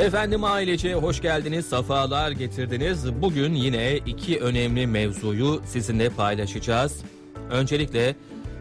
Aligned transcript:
Efendim 0.00 0.44
ailece 0.44 0.94
hoş 0.94 1.20
geldiniz, 1.20 1.66
safalar 1.66 2.30
getirdiniz. 2.30 3.22
Bugün 3.22 3.54
yine 3.54 3.96
iki 3.96 4.38
önemli 4.38 4.86
mevzuyu 4.86 5.62
sizinle 5.66 6.08
paylaşacağız. 6.08 7.00
Öncelikle 7.50 8.14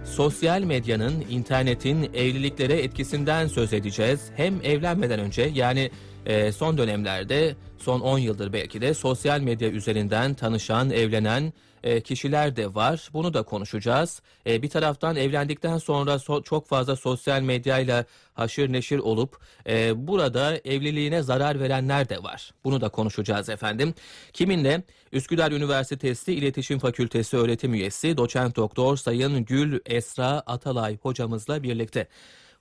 sosyal 0.06 0.62
medyanın, 0.62 1.26
internetin 1.30 2.10
evliliklere 2.14 2.74
etkisinden 2.74 3.48
söz 3.48 3.74
edeceğiz. 3.74 4.20
Hem 4.36 4.54
evlenmeden 4.64 5.20
önce 5.20 5.52
yani 5.54 5.92
e, 6.26 6.52
son 6.52 6.78
dönemlerde, 6.78 7.56
son 7.82 8.00
10 8.00 8.18
yıldır 8.18 8.54
belki 8.54 8.82
de 8.82 8.94
sosyal 8.94 9.40
medya 9.40 9.70
üzerinden 9.70 10.34
tanışan, 10.34 10.90
evlenen 10.90 11.54
e, 11.84 12.02
kişiler 12.02 12.56
de 12.56 12.76
var. 12.76 13.10
Bunu 13.14 13.34
da 13.34 13.44
konuşacağız. 13.44 14.22
E, 14.48 14.62
bir 14.62 14.70
taraftan 14.70 15.16
evlendikten 15.16 15.78
sonra 15.78 16.12
so- 16.12 16.44
çok 16.44 16.68
fazla 16.68 16.96
sosyal 16.96 17.42
medyayla 17.42 18.06
haşır 18.34 18.74
neşir 18.74 19.00
olup 19.00 19.38
e, 19.68 20.08
burada 20.08 20.58
evliliğine 20.58 21.22
zarar 21.22 21.60
verenler 21.60 22.10
de 22.10 22.24
var. 22.24 22.52
Bunu 22.64 22.82
da 22.82 22.90
konuşacağız 22.90 23.50
efendim. 23.50 23.94
Kiminle? 24.34 24.84
Üsküdar 25.12 25.52
Üniversitesi 25.52 26.34
İletişim 26.34 26.80
Fakültesi 26.80 27.38
öğretim 27.38 27.74
üyesi 27.74 28.18
doçent 28.18 28.56
doktor 28.56 28.98
Sayın 28.98 29.46
Gül 29.46 29.80
Esra 29.86 30.28
Atalay 30.28 30.98
hocamızla 30.98 31.64
birlikte. 31.64 32.08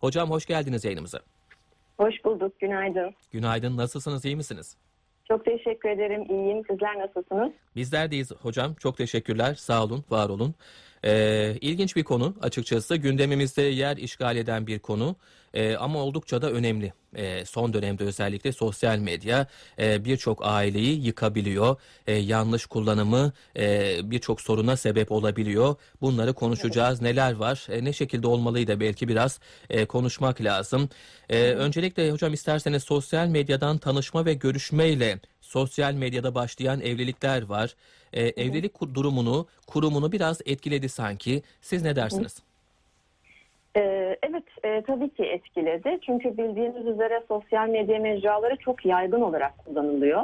Hocam 0.00 0.30
hoş 0.30 0.46
geldiniz 0.46 0.84
yayınımıza. 0.84 1.20
Hoş 1.96 2.14
bulduk, 2.24 2.60
günaydın. 2.60 3.14
Günaydın, 3.32 3.76
nasılsınız, 3.76 4.24
iyi 4.24 4.36
misiniz? 4.36 4.76
Çok 5.30 5.44
teşekkür 5.44 5.88
ederim, 5.88 6.22
iyiyim. 6.30 6.62
Sizler 6.70 6.98
nasılsınız? 6.98 7.52
Bizler 7.76 8.10
deyiz 8.10 8.32
hocam. 8.42 8.74
Çok 8.74 8.96
teşekkürler. 8.96 9.54
Sağ 9.54 9.84
olun, 9.84 10.04
var 10.10 10.28
olun. 10.28 10.54
Ee, 11.04 11.56
ilginç 11.60 11.96
bir 11.96 12.04
konu 12.04 12.34
açıkçası. 12.42 12.96
Gündemimizde 12.96 13.62
yer 13.62 13.96
işgal 13.96 14.36
eden 14.36 14.66
bir 14.66 14.78
konu. 14.78 15.16
Ee, 15.54 15.76
ama 15.76 15.98
oldukça 15.98 16.42
da 16.42 16.50
önemli. 16.50 16.92
Ee, 17.16 17.44
son 17.44 17.72
dönemde 17.72 18.04
özellikle 18.04 18.52
sosyal 18.52 18.98
medya 18.98 19.46
e, 19.78 20.04
birçok 20.04 20.46
aileyi 20.46 21.06
yıkabiliyor. 21.06 21.76
E, 22.06 22.12
yanlış 22.12 22.66
kullanımı 22.66 23.32
e, 23.56 23.96
birçok 24.10 24.40
soruna 24.40 24.76
sebep 24.76 25.12
olabiliyor. 25.12 25.74
Bunları 26.00 26.32
konuşacağız. 26.32 27.02
Neler 27.02 27.32
var? 27.32 27.66
E, 27.70 27.84
ne 27.84 27.92
şekilde 27.92 28.26
olmalıydı 28.26 28.80
belki 28.80 29.08
biraz 29.08 29.40
e, 29.70 29.84
konuşmak 29.84 30.40
lazım. 30.40 30.88
E, 31.28 31.42
öncelikle 31.42 32.10
hocam 32.10 32.32
isterseniz 32.32 32.82
sosyal 32.82 33.26
medyadan 33.26 33.78
tanışma 33.78 34.24
ve 34.24 34.34
görüşmeyle 34.34 35.20
sosyal 35.40 35.92
medyada 35.94 36.34
başlayan 36.34 36.80
evlilikler 36.80 37.42
var. 37.42 37.74
E, 38.12 38.22
evlilik 38.22 38.72
durumunu, 38.94 39.46
kurumunu 39.66 40.12
biraz 40.12 40.40
etkiledi 40.46 40.88
sanki. 40.88 41.42
Siz 41.60 41.82
ne 41.82 41.96
dersiniz? 41.96 42.42
Ee, 43.76 44.16
evet, 44.22 44.44
e, 44.64 44.82
tabii 44.86 45.08
ki 45.08 45.22
etkiledi. 45.22 45.98
Çünkü 46.06 46.36
bildiğiniz 46.36 46.86
üzere 46.86 47.22
sosyal 47.28 47.68
medya 47.68 47.98
mecraları 47.98 48.56
çok 48.56 48.86
yaygın 48.86 49.20
olarak 49.20 49.58
kullanılıyor. 49.58 50.22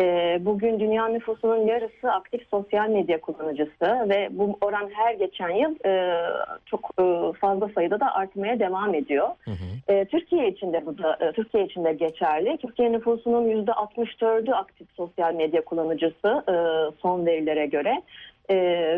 Ee, 0.00 0.38
bugün 0.40 0.80
dünya 0.80 1.08
nüfusunun 1.08 1.66
yarısı 1.66 2.12
aktif 2.12 2.48
sosyal 2.50 2.88
medya 2.88 3.20
kullanıcısı 3.20 4.08
ve 4.08 4.28
bu 4.30 4.58
oran 4.60 4.90
her 4.94 5.14
geçen 5.14 5.50
yıl 5.50 5.74
e, 5.86 6.22
çok 6.66 6.90
e, 7.00 7.32
fazla 7.40 7.68
sayıda 7.74 8.00
da 8.00 8.14
artmaya 8.14 8.58
devam 8.60 8.94
ediyor. 8.94 9.28
Hı 9.44 9.50
hı. 9.50 9.92
E, 9.92 10.04
Türkiye 10.04 10.48
için 10.48 10.72
de 10.72 10.86
bu 10.86 10.98
da 10.98 11.18
e, 11.20 11.32
Türkiye 11.32 11.64
için 11.64 11.84
de 11.84 11.92
geçerli. 11.92 12.56
Türkiye 12.56 12.92
nüfusunun 12.92 13.48
yüzde 13.48 13.70
64'ü 13.70 14.52
aktif 14.52 14.88
sosyal 14.96 15.34
medya 15.34 15.64
kullanıcısı 15.64 16.44
e, 16.48 16.54
son 17.02 17.26
verilere 17.26 17.66
göre 17.66 18.02
E, 18.50 18.56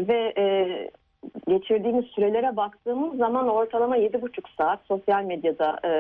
ve 0.09 0.33
e, 0.39 0.45
geçirdiğimiz 1.49 2.05
sürelere 2.05 2.57
baktığımız 2.57 3.19
zaman 3.19 3.49
ortalama 3.49 3.99
7,5 3.99 4.43
saat 4.59 4.81
sosyal 4.89 5.25
medyada 5.25 5.79
e, 5.85 5.91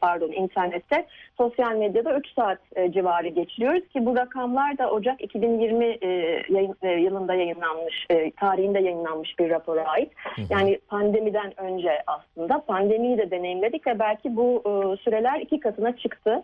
pardon 0.00 0.32
internette 0.32 1.06
sosyal 1.36 1.76
medyada 1.76 2.18
3 2.18 2.34
saat 2.34 2.58
e, 2.76 2.92
civarı 2.92 3.28
geçiriyoruz 3.28 3.88
ki 3.88 4.06
bu 4.06 4.16
rakamlar 4.16 4.78
da 4.78 4.90
Ocak 4.90 5.22
2020 5.22 5.84
e, 5.84 6.08
yayın, 6.48 6.74
e, 6.82 6.88
yılında 6.88 7.34
yayınlanmış 7.34 8.06
e, 8.10 8.30
tarihinde 8.30 8.80
yayınlanmış 8.80 9.38
bir 9.38 9.50
rapora 9.50 9.84
ait. 9.84 10.12
Yani 10.50 10.78
pandemiden 10.88 11.60
önce 11.60 12.02
aslında 12.06 12.64
pandemiyi 12.64 13.18
de 13.18 13.30
deneyimledik 13.30 13.86
ve 13.86 13.98
belki 13.98 14.36
bu 14.36 14.62
e, 14.66 14.96
süreler 14.96 15.40
iki 15.40 15.60
katına 15.60 15.96
çıktı. 15.96 16.42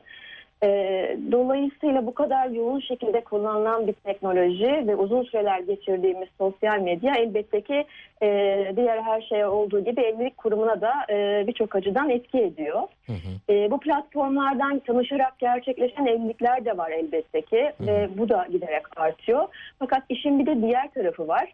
E, 0.63 0.69
dolayısıyla 1.33 2.07
bu 2.07 2.15
kadar 2.15 2.51
yoğun 2.51 2.81
şekilde 2.81 3.21
kullanılan 3.21 3.87
bir 3.87 3.93
teknoloji 3.93 4.85
ve 4.87 4.97
uzun 4.97 5.23
süreler 5.23 5.61
geçirdiğimiz 5.61 6.29
sosyal 6.39 6.81
medya 6.81 7.15
elbette 7.15 7.61
ki 7.61 7.85
e, 8.23 8.29
diğer 8.77 9.03
her 9.03 9.21
şeye 9.21 9.47
olduğu 9.47 9.85
gibi 9.85 10.01
evlilik 10.01 10.37
kurumuna 10.37 10.81
da 10.81 10.93
e, 11.11 11.45
birçok 11.47 11.75
açıdan 11.75 12.11
etki 12.11 12.39
ediyor. 12.39 12.83
Hı 13.07 13.13
hı. 13.13 13.53
E, 13.53 13.71
bu 13.71 13.81
platformlardan 13.81 14.79
tanışarak 14.79 15.39
gerçekleşen 15.39 16.07
evlilikler 16.07 16.65
de 16.65 16.77
var 16.77 16.91
elbette 16.91 17.43
ki 17.43 17.73
ve 17.81 18.09
bu 18.19 18.29
da 18.29 18.47
giderek 18.53 19.01
artıyor. 19.01 19.49
Fakat 19.79 20.03
işin 20.09 20.39
bir 20.39 20.47
de 20.47 20.63
diğer 20.63 20.91
tarafı 20.91 21.29
var. 21.29 21.53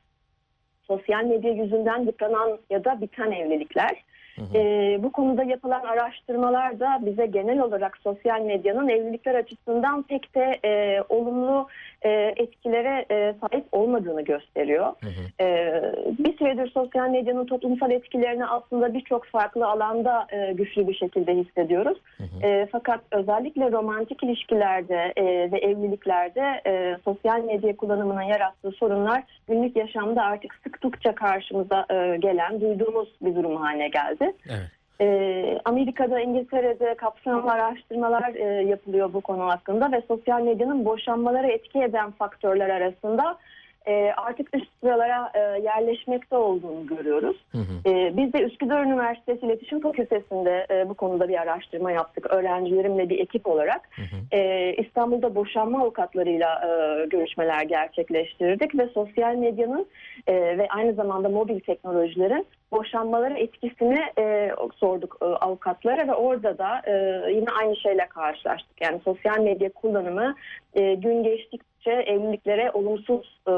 Sosyal 0.87 1.25
medya 1.25 1.53
yüzünden 1.53 2.03
yıpranan 2.03 2.59
ya 2.71 2.85
da 2.85 3.01
biten 3.01 3.31
evlilikler. 3.31 4.05
Hı 4.37 4.43
hı. 4.43 4.59
E, 4.59 4.99
bu 5.03 5.13
konuda 5.13 5.43
yapılan 5.43 5.81
araştırmalar 5.81 6.81
da 6.81 6.99
bize 7.07 7.27
genel 7.27 7.61
olarak 7.61 7.97
sosyal 7.97 8.41
medyanın 8.41 8.89
evlilikler 8.89 9.35
açısından 9.35 10.03
pek 10.03 10.35
de 10.35 10.59
e, 10.65 11.03
olumlu 11.09 11.69
e, 12.03 12.11
etkilere 12.37 13.07
e, 13.11 13.35
sahip 13.41 13.65
olmadığını 13.73 14.23
gösteriyor. 14.23 14.87
Hı 14.87 15.09
hı. 15.09 15.23
Ee, 15.41 15.83
bir 16.19 16.39
süredir 16.39 16.71
sosyal 16.71 17.11
medyanın 17.11 17.47
toplumsal 17.47 17.91
etkilerini 17.91 18.47
aslında 18.47 18.95
birçok 18.95 19.27
farklı 19.27 19.67
alanda 19.67 20.27
e, 20.31 20.53
güçlü 20.53 20.89
bir 20.89 20.95
şekilde 20.95 21.35
hissediyoruz. 21.35 21.99
Hı 22.17 22.23
hı. 22.25 22.47
E, 22.47 22.67
fakat 22.73 23.01
özellikle 23.11 23.73
romantik 23.73 24.23
ilişkilerde 24.23 25.13
e, 25.17 25.25
ve 25.53 25.59
evliliklerde 25.59 26.61
e, 26.67 26.97
sosyal 27.05 27.45
medya 27.45 27.77
kullanımının 27.77 28.23
yarattığı 28.23 28.71
sorunlar 28.71 29.23
günlük 29.49 29.77
yaşamda 29.77 30.23
artık 30.23 30.55
sıklıkça 30.55 31.15
karşımıza 31.15 31.87
e, 31.91 32.17
gelen, 32.17 32.61
duyduğumuz 32.61 33.09
bir 33.23 33.35
durum 33.35 33.57
haline 33.57 33.89
geldi. 33.89 34.22
Evet. 34.25 34.71
E, 35.01 35.59
Amerika'da, 35.65 36.21
İngiltere'de 36.21 36.95
kapsamlı 36.95 37.51
araştırmalar 37.51 38.35
e, 38.35 38.45
yapılıyor 38.45 39.13
bu 39.13 39.21
konu 39.21 39.49
hakkında 39.49 39.93
ve 39.93 40.03
sosyal 40.09 40.43
medyanın 40.43 40.85
boşanmalara 40.85 41.47
etki 41.47 41.83
eden 41.83 42.11
faktörler 42.11 42.69
arasında 42.71 43.39
e, 43.87 44.13
artık 44.17 44.57
üst 44.57 44.67
sıralara 44.81 45.33
e, 45.35 45.39
yerleşmekte 45.63 46.37
olduğunu 46.37 46.87
görüyoruz. 46.87 47.37
Hı 47.53 47.59
hı. 47.59 47.91
E, 47.91 48.17
biz 48.17 48.33
de 48.33 48.43
Üsküdar 48.43 48.85
Üniversitesi 48.85 49.47
İletişim 49.47 49.81
Fakültesi'nde 49.81 50.67
e, 50.71 50.89
bu 50.89 50.95
konuda 50.95 51.29
bir 51.29 51.41
araştırma 51.43 51.91
yaptık 51.91 52.27
öğrencilerimle 52.31 53.09
bir 53.09 53.19
ekip 53.19 53.47
olarak. 53.47 53.89
Hı 53.97 54.03
hı. 54.03 54.37
E, 54.37 54.73
İstanbul'da 54.75 55.35
boşanma 55.35 55.83
avukatlarıyla 55.83 56.63
e, 56.65 57.07
görüşmeler 57.07 57.63
gerçekleştirdik 57.63 58.79
ve 58.79 58.87
sosyal 58.87 59.35
medyanın 59.35 59.87
e, 60.27 60.35
ve 60.35 60.69
aynı 60.69 60.95
zamanda 60.95 61.29
mobil 61.29 61.61
teknolojilerin 61.61 62.47
boşanmalara 62.73 63.39
etkisini 63.39 64.01
e, 64.19 64.51
sorduk 64.77 65.17
e, 65.23 65.25
avukatlara 65.25 66.09
ve 66.09 66.15
orada 66.15 66.59
da 66.59 66.83
e, 66.87 66.93
yine 67.33 67.51
aynı 67.61 67.77
şeyle 67.77 68.07
karşılaştık. 68.09 68.81
Yani 68.81 69.01
sosyal 69.05 69.39
medya 69.39 69.73
kullanımı 69.73 70.35
e, 70.75 70.95
gün 70.95 71.23
geçtikçe 71.23 71.72
evliliklere 71.91 72.71
olumsuz 72.71 73.41
e, 73.49 73.53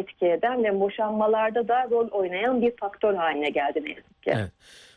etki 0.00 0.26
eden 0.26 0.64
ve 0.64 0.80
boşanmalarda 0.80 1.68
da 1.68 1.88
rol 1.90 2.08
oynayan 2.08 2.62
bir 2.62 2.76
faktör 2.76 3.14
haline 3.14 3.50
geldi 3.50 3.84
ne 3.84 3.88
yazık 3.88 4.22
ki. 4.22 4.32
Evet. 4.34 4.50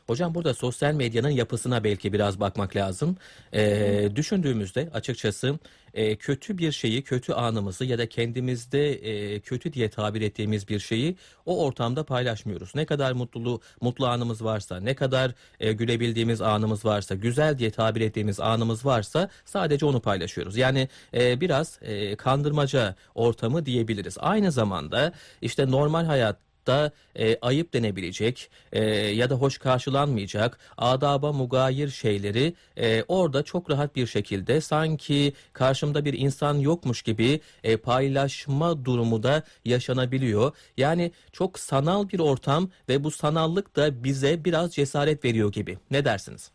Hocam 0.07 0.35
burada 0.35 0.53
sosyal 0.53 0.93
medyanın 0.93 1.29
yapısına 1.29 1.83
belki 1.83 2.13
biraz 2.13 2.39
bakmak 2.39 2.75
lazım. 2.75 3.17
Ee, 3.53 4.09
düşündüğümüzde 4.15 4.89
açıkçası 4.93 5.59
e, 5.93 6.15
kötü 6.15 6.57
bir 6.57 6.71
şeyi, 6.71 7.03
kötü 7.03 7.33
anımızı 7.33 7.85
ya 7.85 7.97
da 7.97 8.09
kendimizde 8.09 8.93
e, 8.93 9.39
kötü 9.39 9.73
diye 9.73 9.89
tabir 9.89 10.21
ettiğimiz 10.21 10.67
bir 10.67 10.79
şeyi 10.79 11.15
o 11.45 11.65
ortamda 11.65 12.03
paylaşmıyoruz. 12.03 12.75
Ne 12.75 12.85
kadar 12.85 13.11
mutluluğu, 13.11 13.61
mutlu 13.81 14.07
anımız 14.07 14.43
varsa, 14.43 14.79
ne 14.79 14.95
kadar 14.95 15.31
e, 15.59 15.73
gülebildiğimiz 15.73 16.41
anımız 16.41 16.85
varsa, 16.85 17.15
güzel 17.15 17.57
diye 17.57 17.71
tabir 17.71 18.01
ettiğimiz 18.01 18.39
anımız 18.39 18.85
varsa 18.85 19.29
sadece 19.45 19.85
onu 19.85 20.01
paylaşıyoruz. 20.01 20.57
Yani 20.57 20.87
e, 21.13 21.41
biraz 21.41 21.79
e, 21.81 22.15
kandırmaca 22.15 22.95
ortamı 23.15 23.65
diyebiliriz. 23.65 24.17
Aynı 24.19 24.51
zamanda 24.51 25.13
işte 25.41 25.71
normal 25.71 26.05
hayat 26.05 26.52
da 26.67 26.91
e, 27.15 27.37
ayıp 27.41 27.73
denebilecek 27.73 28.49
e, 28.71 28.83
ya 28.93 29.29
da 29.29 29.35
hoş 29.35 29.57
karşılanmayacak 29.57 30.59
adaba 30.77 31.31
mugayir 31.31 31.89
şeyleri 31.89 32.53
e, 32.77 33.03
orada 33.07 33.43
çok 33.43 33.69
rahat 33.69 33.95
bir 33.95 34.07
şekilde 34.07 34.61
sanki 34.61 35.33
karşımda 35.53 36.05
bir 36.05 36.13
insan 36.13 36.55
yokmuş 36.55 37.01
gibi 37.01 37.39
e, 37.63 37.77
paylaşma 37.77 38.85
durumu 38.85 39.23
da 39.23 39.43
yaşanabiliyor. 39.65 40.51
Yani 40.77 41.11
çok 41.31 41.59
sanal 41.59 42.09
bir 42.09 42.19
ortam 42.19 42.69
ve 42.89 43.03
bu 43.03 43.11
sanallık 43.11 43.75
da 43.75 44.03
bize 44.03 44.45
biraz 44.45 44.75
cesaret 44.75 45.25
veriyor 45.25 45.51
gibi. 45.51 45.77
Ne 45.91 46.05
dersiniz? 46.05 46.51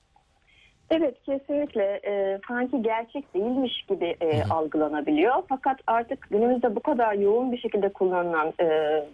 Evet 0.91 1.15
kesinlikle 1.27 2.01
e, 2.07 2.39
sanki 2.49 2.83
gerçek 2.83 3.35
değilmiş 3.35 3.83
gibi 3.89 4.17
e, 4.21 4.43
algılanabiliyor. 4.51 5.35
Fakat 5.49 5.81
artık 5.87 6.31
günümüzde 6.31 6.77
bu 6.77 6.81
kadar 6.81 7.13
yoğun 7.15 7.53
bir 7.53 7.59
şekilde 7.59 7.89
kullanılan 7.89 8.53
e, 8.61 8.67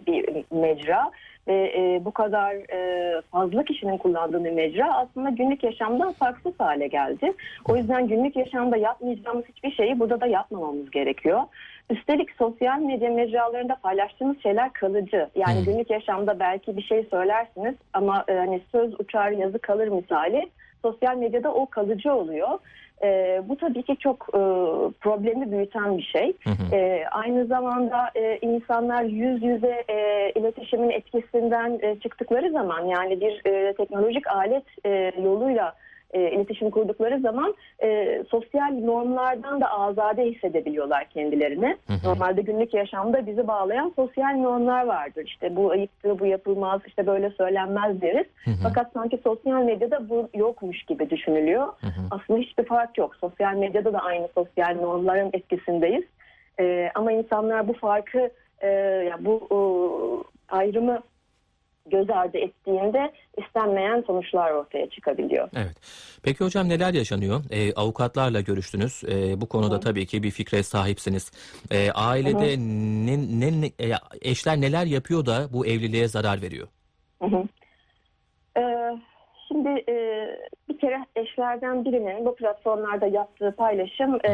bir 0.07 0.43
mecra 0.51 1.11
ve 1.47 1.73
e, 1.77 2.05
bu 2.05 2.11
kadar 2.11 2.53
e, 2.53 3.21
fazla 3.21 3.63
kişinin 3.63 3.97
kullandığı 3.97 4.43
bir 4.43 4.51
mecra 4.51 4.93
aslında 4.97 5.29
günlük 5.29 5.63
yaşamdan 5.63 6.13
farksız 6.13 6.53
hale 6.59 6.87
geldi. 6.87 7.33
O 7.69 7.75
yüzden 7.75 8.07
günlük 8.07 8.35
yaşamda 8.35 8.77
yapmayacağımız 8.77 9.45
hiçbir 9.45 9.71
şeyi 9.71 9.99
burada 9.99 10.21
da 10.21 10.25
yapmamamız 10.25 10.91
gerekiyor. 10.91 11.41
Üstelik 11.89 12.31
sosyal 12.31 12.79
medya 12.79 13.09
mecralarında 13.09 13.75
paylaştığımız 13.83 14.43
şeyler 14.43 14.73
kalıcı. 14.73 15.29
Yani 15.35 15.57
Hmm. 15.57 15.65
günlük 15.65 15.89
yaşamda 15.89 16.39
belki 16.39 16.77
bir 16.77 16.81
şey 16.81 17.03
söylersiniz 17.03 17.75
ama 17.93 18.23
e, 18.27 18.33
hani 18.33 18.61
söz 18.71 18.99
uçar 18.99 19.31
yazı 19.31 19.59
kalır 19.59 19.87
misali 19.87 20.49
sosyal 20.85 21.17
medyada 21.17 21.53
o 21.53 21.65
kalıcı 21.65 22.13
oluyor. 22.13 22.49
E, 23.03 23.41
bu 23.49 23.57
tabii 23.57 23.83
ki 23.83 23.95
çok 23.99 24.27
e, 24.33 24.41
problemi 25.01 25.51
büyüten 25.51 25.97
bir 25.97 26.03
şey. 26.03 26.33
Hı 26.43 26.49
hı. 26.49 26.75
E, 26.75 27.05
aynı 27.11 27.45
zamanda 27.45 28.11
e, 28.15 28.37
insanlar 28.41 29.03
yüz 29.03 29.43
yüze 29.43 29.83
e, 29.89 30.31
iletişimin 30.35 30.89
etkisinden 30.89 31.79
e, 31.81 31.99
çıktıkları 31.99 32.51
zaman 32.51 32.85
yani 32.85 33.21
bir 33.21 33.41
e, 33.45 33.73
teknolojik 33.73 34.27
alet 34.27 34.65
e, 34.85 35.11
yoluyla 35.23 35.73
e, 36.13 36.31
iletişim 36.31 36.69
kurdukları 36.69 37.19
zaman 37.19 37.55
e, 37.83 38.23
sosyal 38.29 38.71
normlardan 38.71 39.61
da 39.61 39.71
azade 39.71 40.25
hissedebiliyorlar 40.25 41.09
kendilerini. 41.09 41.77
Hı 41.87 41.93
hı. 41.93 42.09
Normalde 42.09 42.41
günlük 42.41 42.73
yaşamda 42.73 43.27
bizi 43.27 43.47
bağlayan 43.47 43.93
sosyal 43.95 44.33
normlar 44.37 44.85
vardır. 44.85 45.23
İşte 45.25 45.55
bu 45.55 45.71
ayıptır, 45.71 46.19
bu 46.19 46.25
yapılmaz, 46.25 46.81
işte 46.87 47.07
böyle 47.07 47.29
söylenmez 47.29 48.01
deriz. 48.01 48.27
Hı 48.45 48.51
hı. 48.51 48.55
Fakat 48.63 48.91
sanki 48.93 49.19
sosyal 49.23 49.63
medyada 49.63 50.09
bu 50.09 50.29
yokmuş 50.33 50.83
gibi 50.83 51.09
düşünülüyor. 51.09 51.67
Hı 51.67 51.87
hı. 51.87 52.01
Aslında 52.11 52.39
hiçbir 52.39 52.65
fark 52.65 52.97
yok. 52.97 53.15
Sosyal 53.15 53.55
medyada 53.55 53.93
da 53.93 53.99
aynı 53.99 54.27
sosyal 54.35 54.75
normların 54.81 55.29
etkisindeyiz. 55.33 56.03
Ee, 56.59 56.91
ama 56.95 57.11
insanlar 57.11 57.67
bu 57.67 57.73
farkı, 57.73 58.29
e, 58.61 58.67
ya 59.09 59.17
bu 59.19 59.47
e, 59.51 59.59
ayrımı 60.55 60.99
göz 61.85 62.09
ardı 62.09 62.37
ettiğinde 62.37 63.11
istenmeyen 63.37 64.03
sonuçlar 64.07 64.51
ortaya 64.51 64.89
çıkabiliyor. 64.89 65.49
Evet. 65.55 65.75
Peki 66.23 66.43
hocam 66.43 66.69
neler 66.69 66.93
yaşanıyor? 66.93 67.43
Ee, 67.51 67.73
avukatlarla 67.73 68.41
görüştünüz. 68.41 69.03
Ee, 69.07 69.41
bu 69.41 69.49
konuda 69.49 69.75
Hı. 69.75 69.79
tabii 69.79 70.05
ki 70.05 70.23
bir 70.23 70.31
fikre 70.31 70.63
sahipsiniz. 70.63 71.31
Ee, 71.71 71.91
ailede 71.91 72.57
ne, 72.57 73.17
ne, 73.39 73.61
ne- 73.61 73.85
e, 73.87 73.97
eşler 74.21 74.61
neler 74.61 74.85
yapıyor 74.85 75.25
da 75.25 75.47
bu 75.53 75.65
evliliğe 75.65 76.07
zarar 76.07 76.41
veriyor? 76.41 76.67
Hı 77.21 77.27
hı. 77.27 77.43
Ee, 78.57 78.61
şimdi 79.47 79.83
e, 79.89 80.27
bir 80.69 80.77
kere 80.77 81.05
eşlerden 81.15 81.85
birinin 81.85 82.25
bu 82.25 82.35
platformlarda 82.35 83.05
yaptığı 83.07 83.55
paylaşım 83.57 84.15
e, 84.15 84.31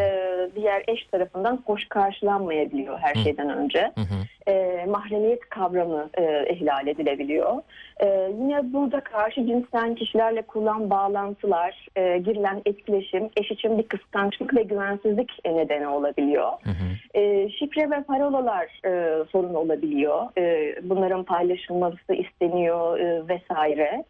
diğer 0.56 0.84
eş 0.88 1.06
tarafından 1.06 1.60
hoş 1.66 1.88
karşılanmayabiliyor 1.90 3.00
her 3.00 3.16
şeyden 3.16 3.50
önce. 3.50 3.92
Hı 3.96 4.02
hı. 4.02 4.52
e, 4.52 4.86
mahremiyet 4.86 5.50
kavramı 5.50 6.10
e, 6.18 6.54
ihlal 6.54 6.88
edilebiliyor. 6.88 7.62
E, 8.00 8.32
yine 8.40 8.74
burada 8.74 9.00
karşı 9.00 9.46
cinsten 9.46 9.96
kişilerle 9.96 10.42
kurulan 10.42 10.90
bağlantılar, 10.90 11.88
e, 11.96 12.18
girilen 12.18 12.62
etkileşim 12.66 13.30
eş 13.38 13.52
için 13.52 13.78
bir 13.78 13.84
kıskançlık 13.84 14.56
ve 14.56 14.64
güvensizlik 14.64 15.32
e, 15.44 15.56
nedeni 15.56 15.88
olabiliyor. 15.88 16.52
Hı 16.64 16.70
hı. 16.70 17.20
E, 17.20 17.50
şifre 17.50 17.92
ve 17.92 18.04
parolalar 18.04 18.82
e, 18.86 19.24
sorun 19.32 19.54
olabiliyor. 19.54 20.38
E, 20.38 20.76
bunların 20.84 21.24
paylaşılması 21.24 22.14
isteniyor 22.14 23.00
e, 23.00 23.28
vesaire. 23.28 24.04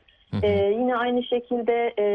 Ee, 0.43 0.73
yine 0.79 0.95
aynı 0.95 1.23
şekilde 1.23 1.93
e, 1.99 2.05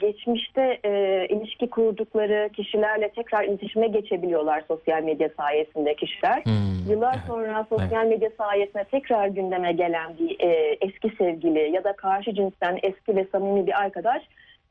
geçmişte 0.00 0.78
e, 0.84 1.26
ilişki 1.28 1.70
kurdukları 1.70 2.48
kişilerle 2.52 3.08
tekrar 3.08 3.44
iletişime 3.44 3.88
geçebiliyorlar 3.88 4.62
sosyal 4.68 5.02
medya 5.02 5.28
sayesinde 5.36 5.94
kişiler. 5.94 6.42
Hmm, 6.44 6.90
Yıllar 6.90 7.14
evet. 7.14 7.24
sonra 7.26 7.66
sosyal 7.68 8.06
medya 8.06 8.30
sayesinde 8.38 8.84
tekrar 8.84 9.26
gündeme 9.26 9.72
gelen 9.72 10.18
bir 10.18 10.40
e, 10.40 10.76
eski 10.80 11.12
sevgili 11.18 11.70
ya 11.74 11.84
da 11.84 11.92
karşı 11.92 12.34
cinsten 12.34 12.78
eski 12.82 13.16
ve 13.16 13.26
samimi 13.32 13.66
bir 13.66 13.80
arkadaş 13.80 14.22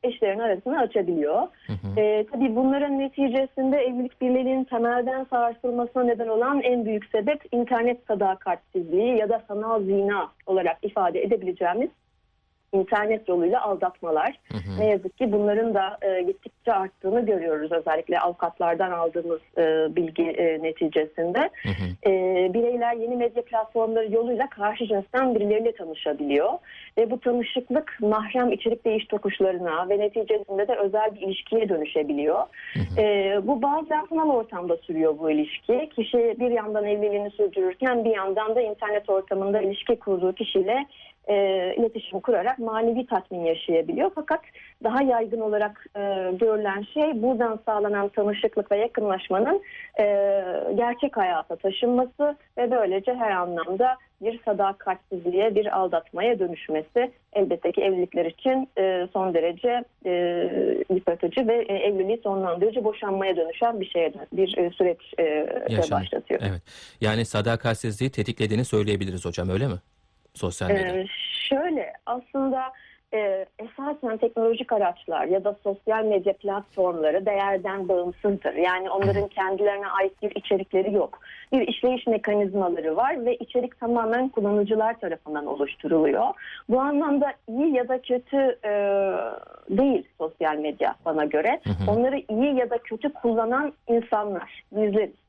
eşlerin 0.02 0.38
arasını 0.38 0.78
açabiliyor. 0.78 1.42
Hı 1.66 1.72
hı. 1.72 2.00
E, 2.00 2.26
tabii 2.32 2.56
bunların 2.56 2.98
neticesinde 2.98 3.78
evlilik 3.78 4.20
birliğinin 4.20 4.64
temelden 4.64 5.26
sarsılmasına 5.30 6.04
neden 6.04 6.28
olan 6.28 6.60
en 6.60 6.84
büyük 6.84 7.04
sebep 7.04 7.42
internet 7.52 7.98
sadakatsizliği 8.08 9.16
ya 9.16 9.28
da 9.28 9.42
sanal 9.48 9.82
zina 9.82 10.28
olarak 10.46 10.78
ifade 10.82 11.22
edebileceğimiz 11.22 11.88
internet 12.76 13.28
yoluyla 13.28 13.62
aldatmalar. 13.62 14.38
Hı 14.52 14.58
hı. 14.58 14.80
Ne 14.80 14.86
yazık 14.86 15.18
ki 15.18 15.32
bunların 15.32 15.74
da 15.74 15.98
e, 16.02 16.22
gittikçe 16.22 16.72
arttığını 16.72 17.26
görüyoruz 17.26 17.72
özellikle 17.72 18.20
avukatlardan 18.20 18.90
aldığımız 18.90 19.40
e, 19.58 19.96
bilgi 19.96 20.22
e, 20.22 20.62
neticesinde. 20.62 21.50
Hı 21.62 21.68
hı. 21.68 22.10
E, 22.10 22.54
bireyler 22.54 22.94
yeni 22.94 23.16
medya 23.16 23.42
platformları 23.42 24.12
yoluyla 24.12 24.48
karşı 24.50 24.86
cinsten 24.86 25.34
birileriyle 25.34 25.72
tanışabiliyor. 25.72 26.52
Ve 26.98 27.10
bu 27.10 27.20
tanışıklık 27.20 27.96
mahrem 28.00 28.52
içerik 28.52 28.84
değiş 28.84 29.06
tokuşlarına 29.06 29.88
ve 29.88 29.98
neticesinde 29.98 30.68
de 30.68 30.74
özel 30.74 31.14
bir 31.14 31.20
ilişkiye 31.20 31.68
dönüşebiliyor. 31.68 32.38
Hı 32.74 32.80
hı. 32.80 33.00
E, 33.00 33.40
bu 33.46 33.62
bazen 33.62 34.06
sanal 34.08 34.30
ortamda 34.30 34.76
sürüyor 34.76 35.18
bu 35.18 35.30
ilişki. 35.30 35.88
Kişi 35.96 36.36
bir 36.40 36.50
yandan 36.50 36.84
evliliğini 36.84 37.30
sürdürürken 37.30 38.04
bir 38.04 38.16
yandan 38.16 38.54
da 38.54 38.60
internet 38.60 39.10
ortamında 39.10 39.60
ilişki 39.60 39.98
kurduğu 39.98 40.32
kişiyle 40.32 40.86
e, 41.26 41.74
iletişim 41.76 42.20
kurarak 42.20 42.58
manevi 42.58 43.06
tatmin 43.06 43.44
yaşayabiliyor. 43.44 44.10
Fakat 44.14 44.40
daha 44.84 45.02
yaygın 45.02 45.40
olarak 45.40 45.86
e, 45.96 46.00
görülen 46.40 46.82
şey 46.82 47.22
buradan 47.22 47.60
sağlanan 47.66 48.08
tanışıklık 48.08 48.72
ve 48.72 48.76
yakınlaşmanın 48.76 49.62
e, 49.98 50.04
gerçek 50.74 51.16
hayata 51.16 51.56
taşınması 51.56 52.36
ve 52.58 52.70
böylece 52.70 53.14
her 53.14 53.30
anlamda 53.30 53.96
bir 54.20 54.40
sadakatsizliğe, 54.44 55.54
bir 55.54 55.78
aldatmaya 55.78 56.38
dönüşmesi 56.38 57.12
elbette 57.32 57.72
ki 57.72 57.82
evlilikler 57.82 58.24
için 58.26 58.68
e, 58.78 59.08
son 59.12 59.34
derece 59.34 59.84
e, 60.06 60.12
yıpratıcı 60.94 61.48
ve 61.48 61.64
e, 61.68 61.74
evliliği 61.74 62.20
sonlandırıcı 62.22 62.84
boşanmaya 62.84 63.36
dönüşen 63.36 63.80
bir 63.80 63.86
şeye 63.86 64.12
bir 64.32 64.58
e, 64.58 64.70
süreç 64.70 65.14
e, 65.18 65.90
başlatıyor. 65.90 66.40
Evet. 66.42 66.62
Yani 67.00 67.24
sadakatsizliği 67.24 68.10
tetiklediğini 68.10 68.64
söyleyebiliriz 68.64 69.24
hocam 69.24 69.48
öyle 69.48 69.68
mi? 69.68 69.76
Sosyal 70.36 70.68
medya. 70.68 70.96
Ee, 70.96 71.06
şöyle 71.48 71.92
aslında 72.06 72.72
e, 73.14 73.46
esasen 73.58 74.16
teknolojik 74.16 74.72
araçlar 74.72 75.24
ya 75.26 75.44
da 75.44 75.56
sosyal 75.64 76.04
medya 76.04 76.32
platformları 76.32 77.26
değerden 77.26 77.88
bağımsızdır. 77.88 78.54
Yani 78.54 78.90
onların 78.90 79.28
kendilerine 79.28 79.88
ait 79.88 80.22
bir 80.22 80.30
içerikleri 80.34 80.94
yok. 80.94 81.18
Bir 81.52 81.68
işleyiş 81.68 82.06
mekanizmaları 82.06 82.96
var 82.96 83.24
ve 83.24 83.36
içerik 83.36 83.80
tamamen 83.80 84.28
kullanıcılar 84.28 85.00
tarafından 85.00 85.46
oluşturuluyor. 85.46 86.26
Bu 86.68 86.80
anlamda 86.80 87.32
iyi 87.48 87.74
ya 87.74 87.88
da 87.88 88.02
kötü 88.02 88.58
e, 88.64 88.70
değil 89.70 90.08
sosyal 90.18 90.56
medya 90.56 90.94
bana 91.04 91.24
göre. 91.24 91.60
Onları 91.88 92.22
iyi 92.28 92.54
ya 92.54 92.70
da 92.70 92.78
kötü 92.78 93.12
kullanan 93.12 93.72
insanlar, 93.88 94.62
bizleriz. 94.72 95.25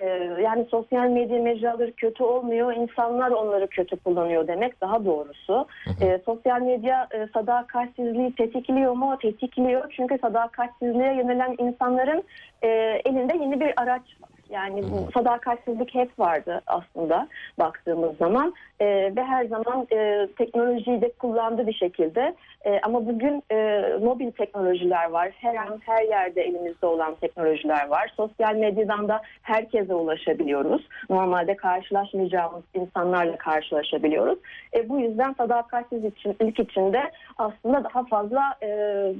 Ee, 0.00 0.06
yani 0.42 0.66
sosyal 0.70 1.08
medya 1.08 1.42
mecraları 1.42 1.92
kötü 1.92 2.24
olmuyor, 2.24 2.76
insanlar 2.76 3.30
onları 3.30 3.66
kötü 3.66 3.96
kullanıyor 3.96 4.46
demek 4.46 4.80
daha 4.80 5.04
doğrusu. 5.04 5.66
Hı 5.84 5.90
hı. 5.90 6.04
Ee, 6.04 6.20
sosyal 6.26 6.60
medya 6.60 7.08
e, 7.14 7.28
sadakatsizliği 7.34 8.34
tetikliyor 8.34 8.92
mu? 8.92 9.18
Tetikliyor 9.22 9.92
çünkü 9.96 10.18
sadakatsizliğe 10.18 11.14
yönelen 11.14 11.54
insanların 11.58 12.22
e, 12.62 12.68
elinde 13.04 13.36
yeni 13.36 13.60
bir 13.60 13.72
araç 13.76 14.02
var. 14.20 14.33
Yani 14.54 14.82
bu 14.82 15.12
sadakatsizlik 15.14 15.94
hep 15.94 16.18
vardı 16.18 16.60
aslında 16.66 17.28
baktığımız 17.58 18.16
zaman 18.16 18.54
E, 18.80 18.86
ve 19.16 19.24
her 19.24 19.44
zaman 19.44 19.86
e, 19.92 20.28
teknolojiyi 20.38 21.00
de 21.00 21.12
kullandı 21.12 21.66
bir 21.66 21.72
şekilde. 21.72 22.34
E, 22.64 22.80
ama 22.82 23.06
bugün 23.06 23.42
e, 23.52 23.82
mobil 24.02 24.30
teknolojiler 24.30 25.10
var. 25.10 25.30
Her 25.40 25.54
an 25.54 25.80
her 25.86 26.02
yerde 26.02 26.42
elimizde 26.42 26.86
olan 26.86 27.14
teknolojiler 27.14 27.88
var. 27.88 28.12
Sosyal 28.16 28.54
medyadan 28.54 29.08
da 29.08 29.20
herkese 29.42 29.94
ulaşabiliyoruz. 29.94 30.88
Normalde 31.10 31.56
karşılaşmayacağımız 31.56 32.62
insanlarla 32.74 33.36
karşılaşabiliyoruz. 33.36 34.38
E, 34.74 34.88
bu 34.88 35.00
yüzden 35.00 35.32
sadakatsizlik 35.32 36.18
için, 36.18 36.36
ilk 36.40 36.60
içinde 36.60 37.10
aslında 37.38 37.84
daha 37.84 38.04
fazla 38.04 38.54
e, 38.62 38.68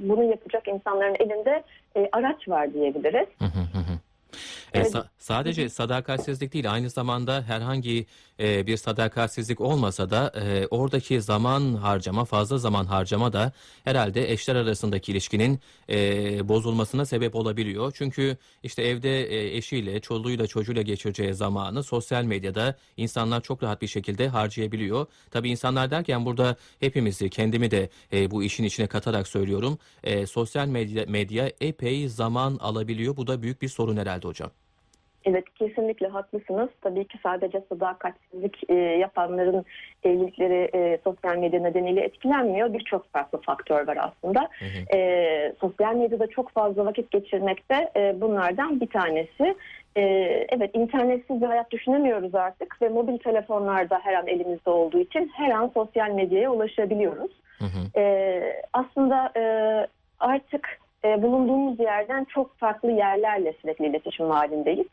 bunu 0.09 0.23
yapacak 0.23 0.67
insanların 0.67 1.15
elinde 1.19 1.63
e, 1.95 2.09
araç 2.11 2.47
var 2.47 2.73
diyebiliriz. 2.73 3.27
Hı 3.39 3.45
hı 3.45 3.59
hı 3.73 3.79
hı. 3.79 3.84
Evet. 4.77 4.93
sa- 4.93 5.07
sadece 5.19 5.69
sadakatsizlik 5.69 6.53
değil 6.53 6.73
aynı 6.73 6.89
zamanda 6.89 7.41
herhangi 7.41 8.05
e, 8.39 8.67
bir 8.67 8.77
sadakatsizlik 8.77 9.61
olmasa 9.61 10.09
da 10.09 10.31
e, 10.35 10.67
oradaki 10.67 11.21
zaman 11.21 11.73
harcama 11.73 12.25
fazla 12.25 12.57
zaman 12.57 12.85
harcama 12.85 13.33
da 13.33 13.51
herhalde 13.83 14.31
eşler 14.31 14.55
arasındaki 14.55 15.11
ilişkinin 15.11 15.59
e, 15.89 16.49
bozulmasına 16.49 17.05
sebep 17.05 17.35
olabiliyor. 17.35 17.93
Çünkü 17.95 18.37
işte 18.63 18.83
evde 18.83 19.23
e, 19.25 19.57
eşiyle 19.57 19.99
çoluğuyla 19.99 20.47
çocuğuyla 20.47 20.81
geçireceği 20.81 21.33
zamanı 21.33 21.83
sosyal 21.83 22.23
medyada 22.23 22.75
insanlar 22.97 23.41
çok 23.41 23.63
rahat 23.63 23.81
bir 23.81 23.87
şekilde 23.87 24.27
harcayabiliyor. 24.27 25.05
Tabii 25.31 25.49
insanlar 25.49 25.91
derken 25.91 26.25
burada 26.25 26.55
hepimizi 26.79 27.29
kendimi 27.29 27.71
de 27.71 27.89
e, 28.13 28.31
bu 28.31 28.43
işin 28.43 28.63
içine 28.63 28.87
katarak 28.87 29.27
söylüyorum. 29.27 29.77
E, 30.03 30.25
sosyal 30.27 30.67
medya, 30.67 31.05
medya 31.07 31.51
epey 31.61 32.09
zaman 32.09 32.57
alabiliyor. 32.61 33.17
Bu 33.17 33.27
da 33.27 33.41
büyük 33.41 33.61
bir 33.61 33.69
sorun 33.69 33.97
herhalde 33.97 34.27
hocam. 34.27 34.51
Evet 35.25 35.43
kesinlikle 35.55 36.07
haklısınız. 36.07 36.69
Tabii 36.81 37.07
ki 37.07 37.17
sadece 37.23 37.61
sadakatsizlik 37.69 38.69
e, 38.69 38.73
yapanların 38.73 39.65
evlilikleri 40.03 40.69
e, 40.73 40.99
sosyal 41.03 41.37
medya 41.37 41.61
nedeniyle 41.61 42.01
etkilenmiyor. 42.01 42.73
Birçok 42.73 43.11
farklı 43.11 43.41
faktör 43.41 43.87
var 43.87 43.97
aslında. 44.01 44.41
Hı 44.41 44.65
hı. 44.65 44.97
E, 44.97 45.53
sosyal 45.61 45.95
medyada 45.95 46.27
çok 46.27 46.51
fazla 46.51 46.85
vakit 46.85 47.11
geçirmekte 47.11 47.91
e, 47.95 48.21
bunlardan 48.21 48.81
bir 48.81 48.87
tanesi. 48.87 49.55
E, 49.97 50.01
evet 50.49 50.71
internetsiz 50.73 51.41
bir 51.41 51.45
hayat 51.45 51.71
düşünemiyoruz 51.71 52.35
artık 52.35 52.81
ve 52.81 52.89
mobil 52.89 53.17
telefonlarda 53.17 53.99
her 54.03 54.13
an 54.13 54.27
elimizde 54.27 54.69
olduğu 54.69 54.99
için 54.99 55.31
her 55.35 55.51
an 55.51 55.71
sosyal 55.73 56.11
medyaya 56.11 56.51
ulaşabiliyoruz. 56.51 57.31
Hı 57.59 57.65
hı. 57.65 57.99
E, 57.99 58.43
aslında 58.73 59.31
e, 59.37 59.43
artık 60.19 60.79
e, 61.05 61.21
bulunduğumuz 61.21 61.79
yerden 61.79 62.23
çok 62.23 62.57
farklı 62.57 62.91
yerlerle 62.91 63.53
sürekli 63.61 63.85
iletişim 63.85 64.29
halindeyiz. 64.29 64.87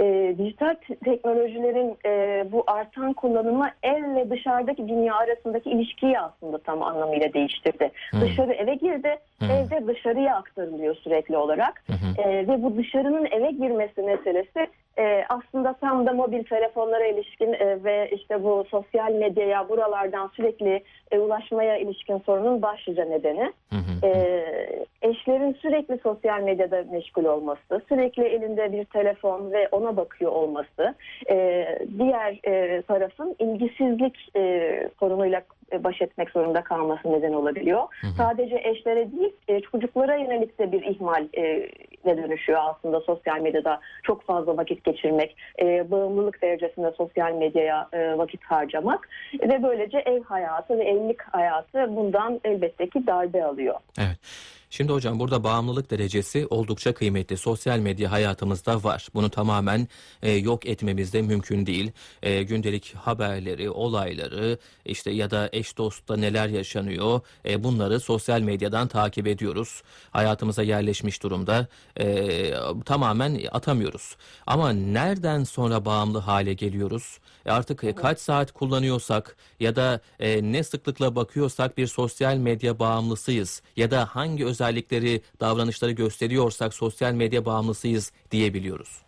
E, 0.00 0.34
dijital 0.38 0.74
te- 0.74 0.96
teknolojilerin 0.96 1.96
e, 2.06 2.44
bu 2.52 2.64
artan 2.66 3.12
kullanımı 3.12 3.70
ev 3.82 4.14
ve 4.14 4.30
dışarıdaki 4.30 4.88
dünya 4.88 5.14
arasındaki 5.14 5.70
ilişkiyi 5.70 6.20
aslında 6.20 6.58
tam 6.58 6.82
anlamıyla 6.82 7.32
değiştirdi. 7.32 7.90
Hı. 8.10 8.20
Dışarı 8.20 8.52
eve 8.52 8.74
girdi, 8.74 9.16
Hı. 9.38 9.44
evde 9.44 9.86
dışarıya 9.86 10.36
aktarılıyor 10.36 10.94
sürekli 10.94 11.36
olarak. 11.36 11.84
Hı. 11.86 12.22
E, 12.22 12.48
ve 12.48 12.62
bu 12.62 12.76
dışarının 12.76 13.26
eve 13.30 13.50
girmesi 13.50 14.02
meselesi 14.02 14.66
e, 14.98 15.24
aslında 15.28 15.72
tam 15.72 16.06
da 16.06 16.12
mobil 16.12 16.44
telefonlara 16.44 17.06
ilişkin 17.06 17.52
e, 17.52 17.84
ve 17.84 18.10
işte 18.10 18.44
bu 18.44 18.64
sosyal 18.70 19.12
medyaya 19.12 19.68
buralardan 19.68 20.30
sürekli 20.36 20.82
e, 21.10 21.18
ulaşmaya 21.18 21.76
ilişkin 21.76 22.18
sorunun 22.18 22.62
başlıca 22.62 23.04
nedeni. 23.04 23.52
Hı 23.70 23.76
hı. 23.76 24.06
E, 24.06 24.44
eşlerin 25.02 25.52
sürekli 25.52 25.98
sosyal 26.02 26.40
medyada 26.40 26.84
meşgul 26.90 27.24
olması, 27.24 27.82
sürekli 27.88 28.24
elinde 28.24 28.72
bir 28.72 28.84
telefon 28.84 29.52
ve 29.52 29.68
ona 29.72 29.96
bakıyor 29.96 30.32
olması, 30.32 30.94
e, 31.30 31.66
diğer 31.98 32.40
e, 32.44 32.82
tarafın 32.82 33.36
ilgisizlik 33.38 34.36
e, 34.36 34.90
sorunuyla 35.00 35.42
baş 35.84 36.02
etmek 36.02 36.30
zorunda 36.30 36.62
kalması 36.62 37.12
neden 37.12 37.32
olabiliyor. 37.32 37.80
Hı 38.00 38.06
hı. 38.06 38.10
Sadece 38.16 38.60
eşlere 38.64 39.08
değil, 39.12 39.62
çocuklara 39.72 40.16
yönelik 40.16 40.58
de 40.58 40.72
bir 40.72 40.82
ihmal 40.82 41.24
e, 41.36 41.68
ne 42.04 42.16
dönüşüyor 42.16 42.60
aslında 42.62 43.00
sosyal 43.00 43.40
medyada 43.40 43.80
çok 44.02 44.22
fazla 44.22 44.56
vakit 44.56 44.84
geçirmek, 44.84 45.36
e, 45.62 45.90
bağımlılık 45.90 46.42
derecesinde 46.42 46.92
sosyal 46.96 47.32
medyaya 47.32 47.88
e, 47.92 48.18
vakit 48.18 48.44
harcamak 48.44 49.08
ve 49.42 49.62
böylece 49.62 49.98
ev 49.98 50.22
hayatı 50.22 50.78
ve 50.78 50.84
evlilik 50.84 51.22
hayatı 51.22 51.96
bundan 51.96 52.40
elbette 52.44 52.88
ki 52.88 53.06
darbe 53.06 53.44
alıyor. 53.44 53.74
Evet. 53.98 54.18
Şimdi 54.70 54.92
hocam 54.92 55.18
burada 55.18 55.44
bağımlılık 55.44 55.90
derecesi 55.90 56.46
oldukça 56.50 56.94
kıymetli. 56.94 57.36
Sosyal 57.36 57.78
medya 57.78 58.12
hayatımızda 58.12 58.84
var. 58.84 59.08
Bunu 59.14 59.30
tamamen 59.30 59.88
e, 60.22 60.32
yok 60.32 60.66
etmemiz 60.66 61.12
de 61.12 61.22
mümkün 61.22 61.66
değil. 61.66 61.92
E, 62.22 62.42
gündelik 62.42 62.94
haberleri, 62.94 63.70
olayları 63.70 64.58
işte 64.84 65.10
ya 65.10 65.30
da 65.30 65.48
eş 65.52 65.78
dostta 65.78 66.16
neler 66.16 66.48
yaşanıyor 66.48 67.20
e, 67.44 67.64
bunları 67.64 68.00
sosyal 68.00 68.40
medyadan 68.40 68.88
takip 68.88 69.26
ediyoruz. 69.26 69.82
Hayatımıza 70.10 70.62
yerleşmiş 70.62 71.22
durumda. 71.22 71.66
E, 72.00 72.54
tamamen 72.84 73.40
atamıyoruz. 73.52 74.16
Ama 74.46 74.72
nereden 74.72 75.44
sonra 75.44 75.84
bağımlı 75.84 76.18
hale 76.18 76.54
geliyoruz? 76.54 77.18
E, 77.46 77.50
artık 77.50 77.84
e, 77.84 77.94
kaç 77.94 78.18
saat 78.18 78.52
kullanıyorsak 78.52 79.36
ya 79.60 79.76
da 79.76 80.00
e, 80.20 80.52
ne 80.52 80.64
sıklıkla 80.64 81.16
bakıyorsak 81.16 81.78
bir 81.78 81.86
sosyal 81.86 82.36
medya 82.36 82.78
bağımlısıyız 82.78 83.62
ya 83.76 83.90
da 83.90 84.06
hangi 84.06 84.46
özellikleri, 84.60 85.20
davranışları 85.40 85.92
gösteriyorsak 85.92 86.74
sosyal 86.74 87.12
medya 87.12 87.44
bağımlısıyız 87.44 88.12
diyebiliyoruz. 88.30 89.02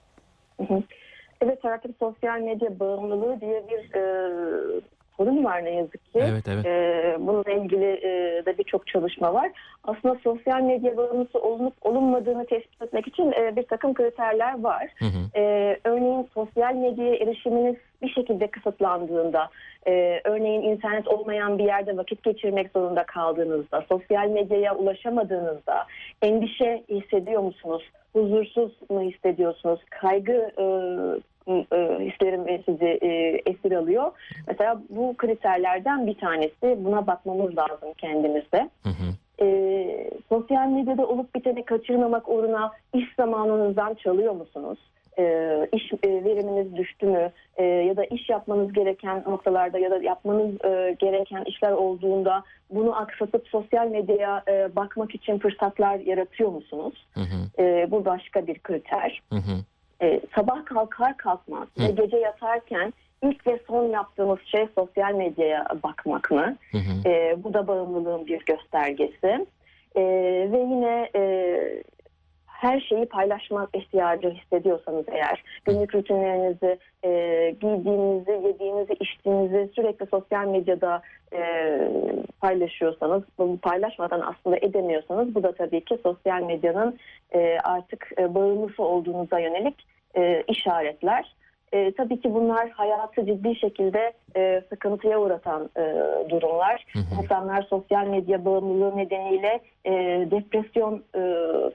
Evet 1.40 1.64
artık 1.64 1.96
sosyal 1.98 2.40
medya 2.40 2.80
bağımlılığı 2.80 3.40
diye 3.40 3.64
bir 3.70 3.94
e, 3.94 4.80
sorun 5.20 5.44
var 5.44 5.64
ne 5.64 5.70
yazık 5.70 6.04
ki. 6.04 6.20
Evet 6.22 6.48
evet. 6.48 6.66
E, 6.66 7.16
bununla 7.20 7.50
ilgili 7.50 7.84
e, 7.84 8.42
de 8.46 8.58
birçok 8.58 8.86
çalışma 8.86 9.34
var. 9.34 9.50
Aslında 9.84 10.16
sosyal 10.24 10.60
medya 10.60 10.96
bağımlısı 10.96 11.38
olunup 11.38 11.74
olunmadığını 11.82 12.46
tespit 12.46 12.82
etmek 12.82 13.08
için 13.08 13.32
e, 13.32 13.56
bir 13.56 13.62
takım 13.62 13.94
kriterler 13.94 14.60
var. 14.60 14.88
Hı 14.98 15.04
hı. 15.04 15.40
E, 15.40 15.76
örneğin 15.84 16.28
sosyal 16.34 16.74
medyaya 16.74 17.14
erişiminiz 17.14 17.76
bir 18.02 18.08
şekilde 18.08 18.46
kısıtlandığında, 18.46 19.48
e, 19.86 20.20
örneğin 20.24 20.62
internet 20.62 21.08
olmayan 21.08 21.58
bir 21.58 21.64
yerde 21.64 21.96
vakit 21.96 22.22
geçirmek 22.22 22.70
zorunda 22.72 23.04
kaldığınızda, 23.04 23.84
sosyal 23.88 24.28
medyaya 24.28 24.76
ulaşamadığınızda 24.76 25.86
endişe 26.22 26.84
hissediyor 26.88 27.42
musunuz? 27.42 27.82
Huzursuz 28.12 28.72
mu 28.90 29.02
hissediyorsunuz? 29.02 29.80
Kaygı 29.90 30.50
e, 30.58 30.64
hislerim 32.00 32.62
sizi 32.66 32.98
e, 33.02 33.42
esir 33.46 33.72
alıyor. 33.72 34.12
Mesela 34.48 34.82
bu 34.90 35.14
kriterlerden 35.16 36.06
bir 36.06 36.14
tanesi. 36.14 36.84
Buna 36.84 37.06
bakmamız 37.06 37.58
lazım 37.58 37.92
kendimizde. 37.98 38.70
Hı 38.82 38.88
hı. 38.88 39.44
E, 39.44 40.10
sosyal 40.28 40.68
medyada 40.68 41.06
olup 41.06 41.34
biteni 41.34 41.64
kaçırmamak 41.64 42.28
uğruna 42.28 42.72
iş 42.94 43.14
zamanınızdan 43.16 43.94
çalıyor 43.94 44.32
musunuz? 44.32 44.78
E, 45.18 45.22
iş 45.72 45.92
e, 45.92 46.24
veriminiz 46.24 46.76
düştü 46.76 47.06
mü? 47.06 47.30
E, 47.56 47.64
ya 47.64 47.96
da 47.96 48.04
iş 48.04 48.28
yapmanız 48.28 48.72
gereken 48.72 49.22
noktalarda 49.26 49.78
ya 49.78 49.90
da 49.90 50.02
yapmanız 50.02 50.64
e, 50.64 50.96
gereken 50.98 51.44
işler 51.44 51.72
olduğunda 51.72 52.42
bunu 52.70 52.96
aksatıp 52.96 53.48
sosyal 53.48 53.86
medyaya 53.86 54.42
e, 54.48 54.76
bakmak 54.76 55.14
için 55.14 55.38
fırsatlar 55.38 55.98
yaratıyor 55.98 56.50
musunuz? 56.50 57.06
Hı 57.14 57.20
hı. 57.20 57.62
E, 57.62 57.90
bu 57.90 58.04
başka 58.04 58.46
bir 58.46 58.58
kriter. 58.58 59.22
Hı 59.30 59.36
hı. 59.36 59.64
E, 60.02 60.20
sabah 60.34 60.64
kalkar 60.64 61.16
kalkmaz 61.16 61.68
Hı. 61.78 61.82
ve 61.82 61.90
gece 61.90 62.16
yatarken 62.16 62.92
ilk 63.22 63.46
ve 63.46 63.60
son 63.66 63.84
yaptığımız 63.84 64.38
şey 64.44 64.66
sosyal 64.74 65.14
medyaya 65.14 65.66
bakmak 65.82 66.30
mı? 66.30 66.56
Hı 66.72 66.78
hı. 66.78 67.08
E, 67.08 67.44
bu 67.44 67.54
da 67.54 67.66
bağımlılığın 67.66 68.26
bir 68.26 68.44
göstergesi. 68.44 69.46
E, 69.96 70.02
ve 70.52 70.58
yine 70.58 71.10
e, 71.14 71.22
her 72.60 72.80
şeyi 72.80 73.06
paylaşmak 73.06 73.68
ihtiyacı 73.74 74.30
hissediyorsanız 74.30 75.04
eğer 75.08 75.42
günlük 75.64 75.94
rutinlerinizi, 75.94 76.78
e, 77.04 77.10
giydiğinizi, 77.60 78.30
yediğinizi, 78.30 78.92
içtiğinizi 79.00 79.70
sürekli 79.74 80.06
sosyal 80.06 80.46
medyada 80.46 81.02
e, 81.32 81.40
paylaşıyorsanız, 82.40 83.22
bunu 83.38 83.58
paylaşmadan 83.58 84.20
aslında 84.20 84.56
edemiyorsanız 84.56 85.34
bu 85.34 85.42
da 85.42 85.52
tabii 85.52 85.84
ki 85.84 85.98
sosyal 86.02 86.42
medyanın 86.42 86.98
e, 87.34 87.58
artık 87.64 88.12
e, 88.18 88.34
bağımlısı 88.34 88.82
olduğunuza 88.82 89.38
yönelik 89.38 89.89
e, 90.16 90.44
işaretler. 90.48 91.34
E, 91.72 91.92
tabii 91.94 92.20
ki 92.20 92.34
bunlar 92.34 92.70
hayatı 92.70 93.26
ciddi 93.26 93.56
şekilde 93.56 94.12
e, 94.36 94.62
sıkıntıya 94.68 95.20
uğratan 95.20 95.70
e, 95.76 95.82
durumlar. 96.30 96.84
Hı 96.92 96.98
hı. 96.98 97.22
İnsanlar 97.22 97.62
sosyal 97.62 98.06
medya 98.06 98.44
bağımlılığı 98.44 98.96
nedeniyle 98.96 99.60
e, 99.84 99.92
depresyon 100.30 101.02
e, 101.14 101.20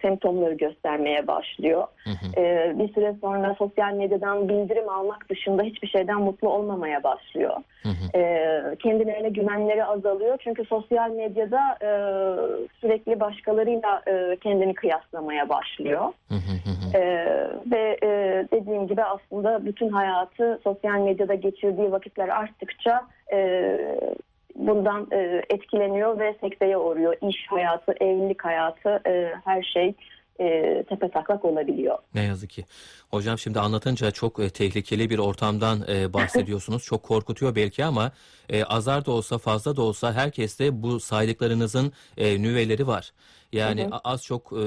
semptomları 0.01 0.53
göstermeye 0.53 1.27
başlıyor. 1.27 1.87
Hı 2.03 2.09
hı. 2.09 2.41
E, 2.41 2.73
bir 2.79 2.93
süre 2.93 3.15
sonra 3.21 3.55
sosyal 3.57 3.93
medyadan 3.93 4.49
bildirim 4.49 4.89
almak 4.89 5.29
dışında 5.29 5.63
hiçbir 5.63 5.87
şeyden 5.87 6.21
mutlu 6.21 6.49
olmamaya 6.49 7.03
başlıyor. 7.03 7.55
Hı 7.83 7.89
hı. 7.89 8.19
E, 8.19 8.75
kendilerine 8.75 9.29
güvenleri 9.29 9.85
azalıyor. 9.85 10.37
Çünkü 10.43 10.65
sosyal 10.65 11.09
medyada 11.09 11.77
e, 11.81 11.89
sürekli 12.81 13.19
başkalarıyla 13.19 14.01
e, 14.07 14.37
kendini 14.41 14.73
kıyaslamaya 14.73 15.49
başlıyor. 15.49 16.01
Hı 16.29 16.35
hı. 16.35 16.55
Hı. 16.65 16.97
Ee, 16.97 17.47
ve 17.71 17.97
e, 18.03 18.07
dediğim 18.51 18.87
gibi 18.87 19.03
aslında 19.03 19.65
bütün 19.65 19.89
hayatı 19.89 20.59
sosyal 20.63 20.99
medyada 20.99 21.33
geçirdiği 21.33 21.91
vakitler 21.91 22.27
arttıkça 22.45 23.07
e, 23.33 23.77
bundan 24.55 25.07
e, 25.11 25.41
etkileniyor 25.49 26.19
ve 26.19 26.35
sekteye 26.41 26.77
uğruyor. 26.77 27.15
İş 27.29 27.47
hayatı, 27.47 27.93
evlilik 27.99 28.45
hayatı, 28.45 29.01
e, 29.07 29.33
her 29.45 29.63
şey 29.63 29.93
e, 30.39 30.83
tepe 30.89 31.11
taklak 31.11 31.45
olabiliyor. 31.45 31.97
Ne 32.13 32.23
yazık 32.23 32.49
ki. 32.49 32.65
Hocam 33.11 33.37
şimdi 33.37 33.59
anlatınca 33.59 34.11
çok 34.11 34.39
e, 34.39 34.49
tehlikeli 34.49 35.09
bir 35.09 35.19
ortamdan 35.19 35.83
e, 35.87 36.13
bahsediyorsunuz. 36.13 36.83
çok 36.85 37.03
korkutuyor 37.03 37.55
belki 37.55 37.85
ama 37.85 38.11
e, 38.49 38.63
azar 38.63 39.05
da 39.05 39.11
olsa 39.11 39.37
fazla 39.37 39.75
da 39.75 39.81
olsa 39.81 40.13
herkeste 40.13 40.83
bu 40.83 40.99
saydıklarınızın 40.99 41.91
e, 42.17 42.41
nüveleri 42.41 42.87
var. 42.87 43.11
Yani 43.51 43.83
Hı 43.83 43.87
hı. 43.87 43.99
az 44.03 44.23
çok 44.23 44.53
e, 44.53 44.63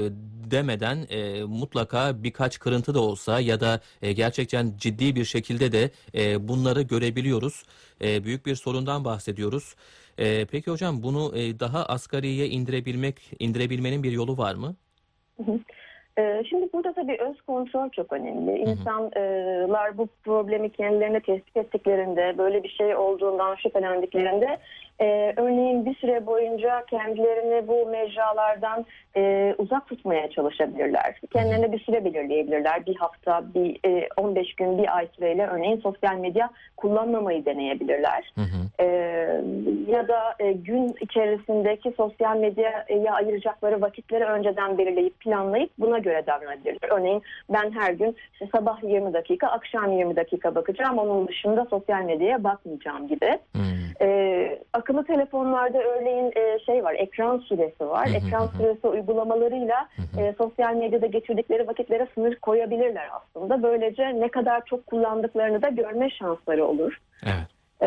demeden 0.51 1.07
e, 1.09 1.43
mutlaka 1.43 2.23
birkaç 2.23 2.59
kırıntı 2.59 2.93
da 2.93 2.99
olsa 2.99 3.39
ya 3.39 3.59
da 3.59 3.79
e, 4.01 4.13
gerçekten 4.13 4.73
ciddi 4.77 5.15
bir 5.15 5.25
şekilde 5.25 5.71
de 5.71 5.91
e, 6.15 6.47
bunları 6.47 6.81
görebiliyoruz. 6.81 7.63
E, 8.01 8.23
büyük 8.23 8.45
bir 8.45 8.55
sorundan 8.55 9.05
bahsediyoruz. 9.05 9.75
E, 10.17 10.45
peki 10.45 10.71
hocam 10.71 11.03
bunu 11.03 11.37
e, 11.37 11.59
daha 11.59 11.85
asgariye 11.85 12.47
indirebilmek 12.47 13.31
indirebilmenin 13.39 14.03
bir 14.03 14.11
yolu 14.11 14.37
var 14.37 14.55
mı? 14.55 14.75
Ee, 16.17 16.43
Şimdi 16.49 16.69
burada 16.73 16.93
tabii 16.93 17.17
öz 17.19 17.41
kontrol 17.41 17.89
çok 17.89 18.13
önemli. 18.13 18.57
İnsanlar 18.57 19.97
bu 19.97 20.07
problemi 20.23 20.69
kendilerine 20.69 21.19
tespit 21.19 21.57
ettiklerinde, 21.57 22.37
böyle 22.37 22.63
bir 22.63 22.69
şey 22.69 22.95
olduğundan 22.95 23.55
şüphelendiklerinde 23.55 24.57
e, 25.01 25.33
örneğin 25.37 25.85
bir 25.85 25.95
süre 25.95 26.25
boyunca 26.25 26.85
kendilerini 26.85 27.67
bu 27.67 27.85
mecralardan 27.85 28.85
e, 29.17 29.55
uzak 29.57 29.87
tutmaya 29.87 30.29
çalışabilirler. 30.29 31.19
Kendilerine 31.33 31.71
bir 31.71 31.79
süre 31.79 32.05
belirleyebilirler. 32.05 32.85
Bir 32.85 32.95
hafta, 32.95 33.53
bir 33.53 33.79
e, 33.85 34.09
15 34.17 34.55
gün, 34.55 34.77
bir 34.77 34.97
ay 34.97 35.07
süreyle 35.15 35.47
örneğin 35.47 35.81
sosyal 35.81 36.15
medya 36.15 36.49
kullanmamayı 36.77 37.45
deneyebilirler. 37.45 38.31
Hı 38.35 38.41
hı. 38.41 38.83
E, 38.83 38.85
ya 39.91 40.07
da 40.07 40.35
e, 40.39 40.51
gün 40.51 40.95
içerisindeki 41.01 41.93
sosyal 41.97 42.37
medyaya 42.37 43.13
ayıracakları 43.13 43.81
vakitleri 43.81 44.25
önceden 44.25 44.77
belirleyip 44.77 45.19
planlayıp 45.19 45.69
buna 45.79 45.97
göre 45.99 46.23
davranabilirler. 46.27 46.89
Örneğin 46.89 47.21
ben 47.49 47.71
her 47.71 47.93
gün 47.93 48.15
işte 48.33 48.47
sabah 48.55 48.83
20 48.83 49.13
dakika, 49.13 49.47
akşam 49.47 49.91
20 49.91 50.15
dakika 50.15 50.55
bakacağım. 50.55 50.97
Onun 50.97 51.27
dışında 51.27 51.65
sosyal 51.69 52.03
medyaya 52.03 52.43
bakmayacağım 52.43 53.07
gibi. 53.07 53.39
Hı. 53.55 53.59
Ee, 54.01 54.59
akıllı 54.73 55.05
telefonlarda 55.05 55.83
örneğin 55.83 56.31
e, 56.35 56.59
şey 56.65 56.83
var, 56.83 56.95
ekran 56.97 57.37
süresi 57.37 57.89
var. 57.89 58.07
Hı 58.07 58.11
hı 58.11 58.17
ekran 58.17 58.47
hı. 58.47 58.57
süresi 58.57 58.87
uygulamalarıyla 58.87 59.87
Hı 59.95 60.21
hı. 60.21 60.21
e, 60.21 60.35
sosyal 60.37 60.75
medyada 60.75 61.05
geçirdikleri 61.05 61.67
vakitlere 61.67 62.07
sınır 62.15 62.35
koyabilirler 62.35 63.09
aslında. 63.13 63.63
Böylece 63.63 64.19
ne 64.19 64.29
kadar 64.29 64.65
çok 64.65 64.87
kullandıklarını 64.87 65.61
da 65.61 65.69
görme 65.69 66.09
şansları 66.09 66.65
olur. 66.65 66.97
Evet. 67.23 67.58
Ee, 67.81 67.85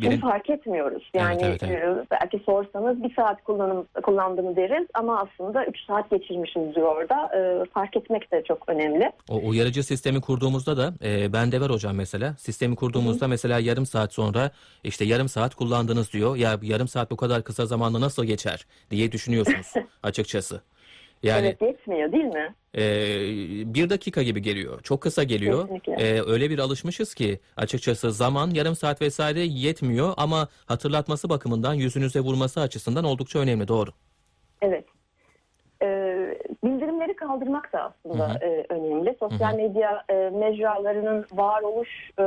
Biri- 0.00 0.20
fark 0.20 0.50
etmiyoruz. 0.50 1.10
Evet, 1.14 1.24
Yani 1.24 1.42
evet, 1.44 1.62
evet. 1.62 1.82
e, 1.82 2.06
belki 2.10 2.42
sorsanız 2.46 3.02
bir 3.02 3.14
saat 3.14 3.44
kullanım, 3.44 3.86
kullandım 4.02 4.56
deriz 4.56 4.88
ama 4.94 5.20
aslında 5.22 5.66
3 5.66 5.76
saat 5.86 6.10
geçirmişiz 6.10 6.74
diyor 6.74 6.96
orada. 6.96 7.30
Ee, 7.36 7.64
fark 7.74 7.96
etmek 7.96 8.32
de 8.32 8.42
çok 8.48 8.68
önemli. 8.68 9.12
O 9.30 9.48
uyarıcı 9.48 9.82
sistemi 9.82 10.20
kurduğumuzda 10.20 10.76
da 10.76 10.92
e, 11.04 11.32
bende 11.32 11.60
var 11.60 11.70
hocam 11.70 11.96
mesela. 11.96 12.34
Sistemi 12.38 12.76
kurduğumuzda 12.76 13.28
mesela 13.28 13.58
yarım 13.58 13.86
saat 13.86 14.12
sonra 14.12 14.50
işte 14.84 15.04
yarım 15.04 15.28
saat 15.28 15.54
kullandınız 15.54 16.12
diyor. 16.12 16.36
Ya 16.36 16.58
yarım 16.62 16.88
saat 16.88 17.10
bu 17.10 17.16
kadar 17.16 17.42
kısa 17.44 17.66
zamanda 17.66 18.00
nasıl 18.00 18.24
geçer 18.24 18.66
diye 18.90 19.12
düşünüyorsunuz 19.12 19.72
açıkçası. 20.02 20.60
Yani 21.22 21.46
Evet 21.46 21.62
yetmiyor 21.62 22.12
değil 22.12 22.24
mi? 22.24 22.54
e, 22.74 22.84
bir 23.74 23.90
dakika 23.90 24.22
gibi 24.22 24.42
geliyor. 24.42 24.80
Çok 24.82 25.00
kısa 25.00 25.22
geliyor. 25.22 25.60
Kesinlikle. 25.62 25.92
E, 25.92 26.22
öyle 26.26 26.50
bir 26.50 26.58
alışmışız 26.58 27.14
ki 27.14 27.40
açıkçası 27.56 28.12
zaman 28.12 28.50
yarım 28.50 28.74
saat 28.76 29.02
vesaire 29.02 29.40
yetmiyor 29.40 30.14
ama 30.16 30.48
hatırlatması 30.66 31.28
bakımından 31.28 31.74
yüzünüze 31.74 32.20
vurması 32.20 32.60
açısından 32.60 33.04
oldukça 33.04 33.38
önemli. 33.38 33.68
Doğru. 33.68 33.90
Evet. 34.62 34.84
Ee, 35.82 36.38
bildirimleri 36.64 37.16
kaldırmak 37.16 37.72
da 37.72 37.82
aslında 37.82 38.28
Hı 38.28 38.32
hı. 38.32 38.38
e, 38.44 38.66
önemli. 38.68 39.16
Sosyal 39.20 39.48
Hı 39.50 39.52
hı. 39.52 39.56
medya 39.56 40.04
e, 40.08 40.14
mecralarının 40.14 41.26
varoluş 41.32 41.88
e, 42.18 42.24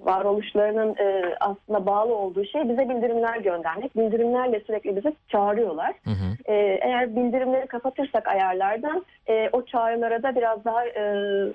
varoluşlarının 0.00 0.96
e, 0.98 1.34
aslında 1.40 1.86
bağlı 1.86 2.14
olduğu 2.14 2.44
şey 2.44 2.68
bize 2.68 2.88
bildirimler 2.88 3.36
göndermek. 3.36 3.96
Bildirimlerle 3.96 4.60
sürekli 4.60 4.96
bizi 4.96 5.16
çağırıyorlar. 5.28 5.94
Hı 6.04 6.10
hı. 6.10 6.52
E, 6.52 6.54
eğer 6.82 7.16
bildirimleri 7.16 7.66
kapatırsak 7.66 8.28
ayarlardan 8.28 9.04
e, 9.28 9.48
o 9.52 9.64
çağrılara 9.64 10.22
da 10.22 10.36
biraz 10.36 10.64
daha 10.64 10.86
e, 10.86 11.02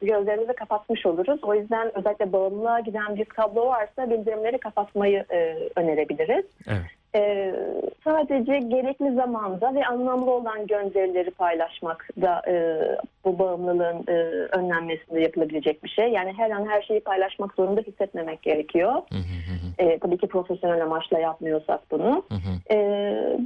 gözlerimizi 0.02 0.54
kapatmış 0.54 1.06
oluruz. 1.06 1.44
O 1.44 1.56
yüzden 1.56 1.98
özellikle 1.98 2.34
bağımlılığa 2.34 2.80
giden 2.80 3.16
bir 3.16 3.26
tablo 3.26 3.66
varsa 3.66 4.10
bildirimleri 4.10 4.58
kapatmayı 4.58 5.26
e, 5.32 5.56
önerebiliriz. 5.76 6.46
Evet. 6.68 7.05
Ee, 7.16 7.56
sadece 8.04 8.60
gerekli 8.60 9.14
zamanda 9.14 9.76
ve 9.76 9.86
anlamlı 9.86 10.32
olan 10.32 10.68
gönderileri 10.68 11.32
paylaşmak 11.32 12.10
da 12.22 12.42
e, 12.48 12.78
bu 13.26 13.40
bağımlılığın 13.40 14.04
e, 14.08 14.14
önlenmesinde 14.58 15.22
yapılabilecek 15.22 15.84
bir 15.84 15.90
şey. 15.90 16.08
Yani 16.08 16.34
her 16.38 16.52
an 16.52 16.68
her 16.70 16.82
şeyi 16.82 17.00
paylaşmak 17.00 17.54
zorunda 17.54 17.82
hissetmemek 17.82 18.42
gerekiyor. 18.42 18.94
Hı 18.94 19.18
hı. 19.18 19.56
E, 19.78 20.00
tabii 20.00 20.18
ki 20.18 20.28
profesyonel 20.28 20.84
amaçla 20.84 21.20
yapmıyorsak 21.20 21.92
bunu. 21.92 22.24
Hı 22.30 22.36
hı. 22.36 22.76
E, 22.76 22.78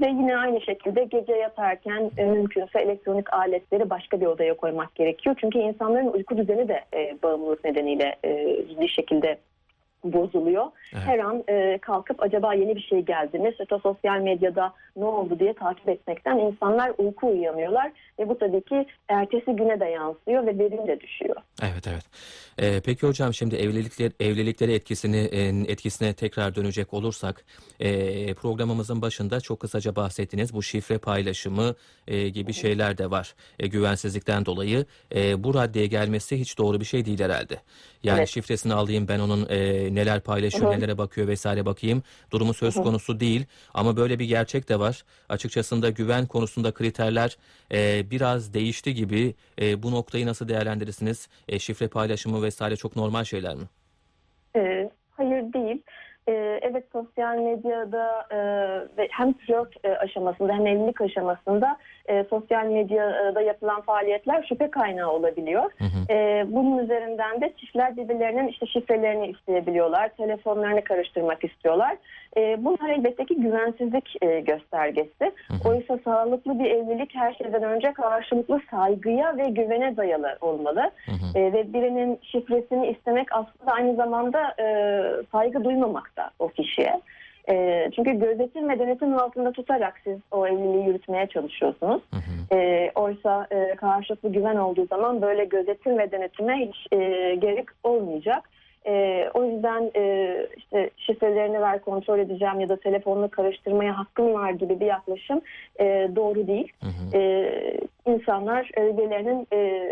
ve 0.02 0.08
yine 0.08 0.38
aynı 0.38 0.62
şekilde 0.62 1.04
gece 1.04 1.34
yatarken 1.34 2.12
e, 2.18 2.26
mümkünse 2.26 2.80
elektronik 2.80 3.34
aletleri 3.34 3.90
başka 3.90 4.22
bir 4.22 4.26
odaya 4.26 4.54
koymak 4.58 4.96
gerekiyor. 4.96 5.36
Çünkü 5.40 5.60
insanların 5.60 6.08
uyku 6.08 6.38
düzeni 6.38 6.68
de 6.68 6.82
e, 6.94 7.18
bağımlılık 7.24 7.64
nedeniyle 7.64 8.16
e, 8.24 8.58
ciddi 8.70 8.90
şekilde 8.90 9.38
bozuluyor. 10.04 10.66
Evet. 10.94 11.04
Her 11.06 11.20
an 11.20 11.44
e, 11.50 11.78
kalkıp 11.78 12.24
acaba 12.24 12.54
yeni 12.54 12.76
bir 12.76 12.82
şey 12.82 13.02
geldi 13.02 13.40
mi? 13.40 13.54
Mesela 13.60 13.80
sosyal 13.80 14.20
medyada 14.20 14.74
ne 14.96 15.06
oldu 15.06 15.40
diye 15.40 15.54
takip 15.54 15.90
etmekten 15.90 16.38
insanlar 16.38 16.92
uyku 16.98 17.28
uyuyamıyorlar. 17.28 17.92
Ve 18.20 18.30
bu 18.30 18.38
tabii 18.38 18.62
ki 18.62 18.86
ertesi 19.08 19.52
güne 19.52 19.80
de 19.80 19.86
yansıyor 19.86 20.46
ve 20.46 20.60
verim 20.60 20.88
de 20.88 21.00
düşüyor. 21.00 21.36
Evet 21.64 21.88
evet. 21.88 22.06
Ee, 22.62 22.82
peki 22.86 23.08
hocam 23.08 23.34
şimdi 23.34 23.56
evlilikler 23.56 24.12
evliliklere 24.20 24.74
etkisini 24.74 25.18
e, 25.18 25.72
etkisine 25.72 26.14
tekrar 26.14 26.56
dönecek 26.56 26.94
olursak 26.94 27.46
e, 27.80 28.34
programımızın 28.34 29.02
başında 29.02 29.42
çok 29.42 29.60
kısaca 29.60 29.96
bahsettiniz 29.96 30.54
bu 30.54 30.64
şifre 30.64 30.98
paylaşımı 30.98 31.76
e, 32.08 32.30
gibi 32.30 32.54
şeyler 32.54 32.98
de 32.98 33.12
var 33.12 33.36
e, 33.60 33.68
güvensizlikten 33.68 34.46
dolayı 34.46 34.86
e, 35.16 35.44
bu 35.44 35.54
raddeye 35.54 35.88
gelmesi 35.88 36.40
hiç 36.40 36.58
doğru 36.58 36.80
bir 36.80 36.86
şey 36.86 37.06
değil 37.06 37.20
herhalde. 37.20 37.58
Yani 38.04 38.18
Evet. 38.18 38.30
şifresini 38.30 38.74
alayım 38.74 39.08
ben 39.08 39.20
onun 39.20 39.48
e, 39.50 39.89
neler 39.96 40.20
paylaşıyor 40.22 40.72
nelere 40.72 40.98
bakıyor 40.98 41.28
vesaire 41.28 41.66
bakayım 41.66 42.04
durumu 42.32 42.54
söz 42.54 42.76
konusu 42.76 43.20
değil 43.20 43.46
ama 43.74 43.98
böyle 43.98 44.20
bir 44.20 44.26
gerçek 44.26 44.70
de 44.70 44.80
var 44.80 45.04
açıkçasında 45.30 45.90
güven 45.90 46.26
konusunda 46.26 46.72
kriterler 46.72 47.38
e, 47.72 48.12
biraz 48.12 48.54
değişti 48.54 48.94
gibi 48.94 49.34
E, 49.62 49.84
bu 49.84 49.92
noktayı 49.92 50.26
nasıl 50.26 50.48
değerlendirirsiniz? 50.48 51.30
E, 51.48 51.60
şifre 51.60 51.88
paylaşımı 51.88 52.44
vesaire 52.44 52.76
çok 52.76 52.96
normal 52.96 53.24
şeyler 53.24 53.56
mi? 53.56 53.64
E, 54.56 54.90
hayır 55.12 55.54
değil. 55.54 55.82
E, 56.28 56.60
evet 56.62 56.84
sosyal 56.94 57.38
medyada 57.38 58.28
e, 58.98 59.08
hem 59.12 59.34
flört 59.34 59.86
e, 59.86 59.90
aşamasında 59.98 60.54
hem 60.54 60.68
evlilik 60.68 61.02
aşamasında 61.02 61.78
e, 62.10 62.26
sosyal 62.30 62.66
medyada 62.66 63.42
yapılan 63.42 63.82
faaliyetler 63.82 64.46
şüphe 64.50 64.72
kaynağı 64.72 65.12
olabiliyor. 65.12 65.64
Hı 65.78 65.84
hı. 65.84 66.14
E, 66.14 66.46
bunun 66.48 66.78
üzerinden 66.78 67.42
de 67.42 67.54
çiftler 67.58 67.98
birbirlerinin 67.98 68.48
işte 68.48 68.66
şifrelerini 68.66 69.28
isteyebiliyorlar, 69.28 70.10
telefonlarını 70.10 70.84
karıştırmak 70.84 71.44
istiyorlar. 71.44 71.98
E, 72.38 72.66
bunlar 72.66 72.90
elbette 72.90 73.26
ki 73.26 73.36
güvensizlik 73.36 74.16
e, 74.22 74.40
göstergesi. 74.40 75.32
Hı 75.48 75.54
hı. 75.54 75.70
Oysa 75.70 76.00
sağlıklı 76.04 76.60
bir 76.60 76.72
evlilik 76.72 77.16
her 77.16 77.34
şeyden 77.34 77.64
önce 77.64 77.94
karşılıklı 77.94 78.62
saygıya 78.72 79.38
ve 79.38 79.50
güvene 79.50 79.98
dayalı 79.98 80.38
olmalı. 80.42 80.92
Hı 81.06 81.12
hı. 81.12 81.40
E, 81.40 81.54
ve 81.54 81.74
birinin 81.74 82.20
şifresini 82.22 82.88
istemek 82.88 83.28
aslında 83.32 83.72
aynı 83.72 83.96
zamanda 83.96 84.54
e, 84.60 84.66
saygı 85.32 85.64
duymamak 85.64 86.18
da 86.18 86.30
o 86.40 86.48
kişiye. 86.48 87.02
E, 87.50 87.90
çünkü 87.96 88.20
gözetim 88.20 88.70
ve 88.70 88.80
denetim 88.80 89.18
altında 89.18 89.52
tutarak 89.52 90.02
siz 90.04 90.18
o 90.32 90.48
evliliği 90.48 90.86
yürütmeye 90.86 91.28
çalışıyorsunuz. 91.28 92.02
Hı 92.14 92.18
hı. 92.18 92.60
E, 92.60 92.92
oysa 92.96 93.48
e, 93.52 93.76
karşılıklı 93.76 94.32
güven 94.32 94.56
olduğu 94.56 94.86
zaman 94.86 95.22
böyle 95.22 95.46
gözetim 95.46 95.98
ve 95.98 96.12
denetime 96.12 96.58
hiç 96.58 96.94
e, 96.94 96.98
gerek 97.36 97.66
olmayacak. 97.84 98.50
E, 98.88 99.26
o 99.34 99.44
yüzden 99.44 99.92
e, 99.96 100.34
işte 100.58 100.90
şifrelerini 100.98 101.62
ver 101.62 101.82
kontrol 101.82 102.20
edeceğim 102.20 102.60
ya 102.60 102.70
da 102.70 102.76
telefonunu 102.76 103.30
karıştırmaya 103.30 103.98
hakkım 103.98 104.34
var 104.34 104.52
gibi 104.52 104.80
bir 104.80 104.86
yaklaşım 104.86 105.42
e, 105.80 106.10
doğru 106.16 106.48
değil. 106.48 106.74
Hı 106.82 106.88
hı. 106.88 107.18
Ee, 107.18 107.80
insanlar 108.06 108.72
e, 108.78 108.98
birbirlerinin 108.98 109.48
e, 109.54 109.90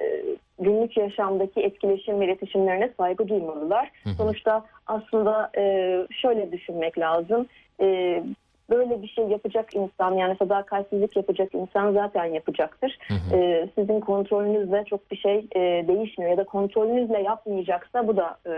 günlük 0.60 0.98
yaşamdaki 0.98 1.62
etkileşim 1.62 2.20
ve 2.20 2.26
iletişimlerine 2.26 2.92
saygı 2.98 3.28
duymalılar. 3.28 3.92
Hı 4.04 4.10
hı. 4.10 4.14
Sonuçta 4.14 4.66
aslında 4.88 5.52
e, 5.58 5.94
şöyle 6.12 6.52
düşünmek 6.52 7.00
lazım. 7.00 7.48
E, 7.82 8.24
böyle 8.70 9.02
bir 9.02 9.08
şey 9.08 9.26
yapacak 9.26 9.76
insan 9.76 10.16
yani 10.16 10.36
sadakatsizlik 10.40 11.16
yapacak 11.16 11.56
insan 11.56 11.94
zaten 11.94 12.26
yapacaktır. 12.26 12.98
Hı 13.08 13.14
hı. 13.14 13.38
E, 13.38 13.70
sizin 13.76 14.00
kontrolünüzle 14.00 14.84
çok 14.86 15.12
bir 15.12 15.18
şey 15.18 15.46
e, 15.56 15.60
değişmiyor 15.88 16.32
ya 16.32 16.38
da 16.38 16.44
kontrolünüzle 16.44 17.22
yapmayacaksa 17.22 18.08
bu 18.08 18.18
da 18.18 18.38
e, 18.48 18.52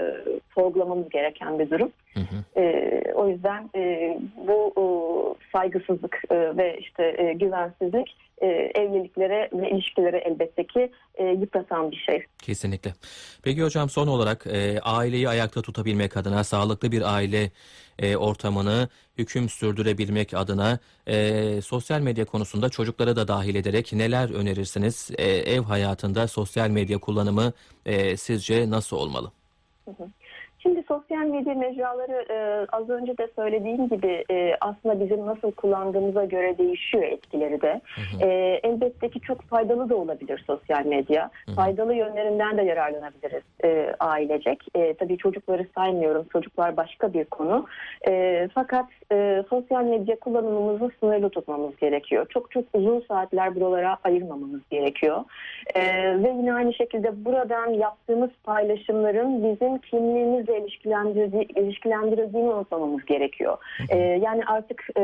sorgulamamız 0.55 1.09
gereken 1.09 1.59
bir 1.59 1.69
durum. 1.69 1.91
Hı 2.13 2.19
hı. 2.19 2.61
E, 2.61 3.03
o 3.13 3.27
yüzden 3.27 3.69
e, 3.75 4.17
bu 4.47 4.73
e, 4.77 4.83
saygısızlık 5.51 6.21
e, 6.29 6.57
ve 6.57 6.77
işte 6.79 7.15
e, 7.17 7.33
güvensizlik 7.33 8.17
e, 8.41 8.47
evliliklere 8.75 9.49
ve 9.53 9.69
ilişkilere 9.69 10.17
elbette 10.17 10.67
ki 10.67 10.91
e, 11.15 11.23
yıpratan 11.23 11.91
bir 11.91 11.97
şey. 11.97 12.23
Kesinlikle. 12.37 12.93
Peki 13.43 13.63
hocam 13.63 13.89
son 13.89 14.07
olarak 14.07 14.47
e, 14.47 14.79
aileyi 14.79 15.29
ayakta 15.29 15.61
tutabilmek 15.61 16.17
adına 16.17 16.43
sağlıklı 16.43 16.91
bir 16.91 17.15
aile 17.15 17.51
e, 17.99 18.17
ortamını 18.17 18.89
hüküm 19.17 19.49
sürdürebilmek 19.49 20.33
adına 20.33 20.79
e, 21.07 21.61
sosyal 21.61 22.01
medya 22.01 22.25
konusunda 22.25 22.69
çocukları 22.69 23.15
da 23.15 23.27
dahil 23.27 23.55
ederek 23.55 23.93
neler 23.93 24.29
önerirsiniz? 24.29 25.11
E, 25.17 25.23
ev 25.27 25.61
hayatında 25.61 26.27
sosyal 26.27 26.69
medya 26.69 26.97
kullanımı 26.97 27.53
e, 27.85 28.17
sizce 28.17 28.69
nasıl 28.69 28.97
olmalı? 28.97 29.31
Şimdi 30.63 30.83
sosyal 30.87 31.25
medya 31.25 31.53
mecraları 31.53 32.25
e, 32.29 32.67
az 32.71 32.89
önce 32.89 33.17
de 33.17 33.27
söylediğim 33.35 33.89
gibi 33.89 34.25
e, 34.31 34.55
aslında 34.61 34.99
bizim 34.99 35.25
nasıl 35.25 35.51
kullandığımıza 35.51 36.25
göre 36.25 36.57
değişiyor 36.57 37.03
etkileri 37.03 37.61
de. 37.61 37.81
E, 38.21 38.27
elbette 38.63 39.09
ki 39.09 39.21
çok 39.21 39.41
faydalı 39.41 39.89
da 39.89 39.95
olabilir 39.95 40.43
sosyal 40.47 40.85
medya. 40.85 41.29
Faydalı 41.55 41.93
yönlerinden 41.95 42.57
de 42.57 42.61
yararlanabiliriz 42.61 43.43
e, 43.63 43.95
ailecek. 43.99 44.63
E, 44.75 44.93
tabii 44.93 45.17
çocukları 45.17 45.65
saymıyorum. 45.75 46.25
Çocuklar 46.31 46.77
başka 46.77 47.13
bir 47.13 47.25
konu. 47.25 47.65
E, 48.07 48.47
fakat 48.53 48.85
e, 49.11 49.43
sosyal 49.49 49.83
medya 49.83 50.19
kullanımımızı 50.19 50.91
sınırlı 50.99 51.29
tutmamız 51.29 51.75
gerekiyor. 51.75 52.25
Çok 52.29 52.51
çok 52.51 52.65
uzun 52.73 53.03
saatler 53.07 53.55
buralara 53.55 53.97
ayırmamamız 54.03 54.61
gerekiyor. 54.69 55.23
E, 55.75 55.81
ve 56.23 56.29
yine 56.29 56.53
aynı 56.53 56.73
şekilde 56.73 57.25
buradan 57.25 57.69
yaptığımız 57.69 58.29
paylaşımların 58.43 59.43
bizim 59.43 59.77
kimliğimizle 59.77 60.48
ilişkilendirdiği, 60.57 61.43
ilişkilendirildiğini 61.43 62.49
unutmamamız 62.49 63.05
gerekiyor. 63.05 63.57
E, 63.89 63.97
yani 63.97 64.45
artık 64.45 64.87
e, 64.97 65.01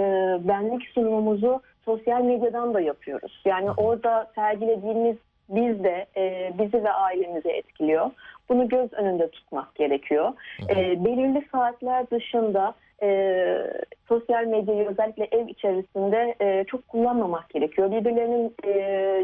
benlik 0.47 0.87
sunumumuzu 0.87 1.61
sosyal 1.85 2.21
medyadan 2.21 2.73
da 2.73 2.79
yapıyoruz. 2.79 3.41
Yani 3.45 3.71
orada 3.71 4.31
sergilediğimiz 4.35 5.15
biz 5.49 5.83
de 5.83 6.05
e, 6.17 6.53
bizi 6.59 6.83
ve 6.83 6.91
ailemizi 6.91 7.49
etkiliyor. 7.49 8.11
Bunu 8.49 8.69
göz 8.69 8.93
önünde 8.93 9.29
tutmak 9.29 9.75
gerekiyor. 9.75 10.33
E, 10.69 11.05
belirli 11.05 11.47
saatler 11.51 12.09
dışında 12.09 12.73
e, 13.03 13.71
sosyal 14.07 14.45
medyayı 14.45 14.87
özellikle 14.87 15.27
ev 15.31 15.47
içerisinde 15.47 16.35
e, 16.41 16.63
çok 16.63 16.87
kullanmamak 16.87 17.49
gerekiyor. 17.49 17.91
Birbirlerinin 17.91 18.55
e, 18.63 18.71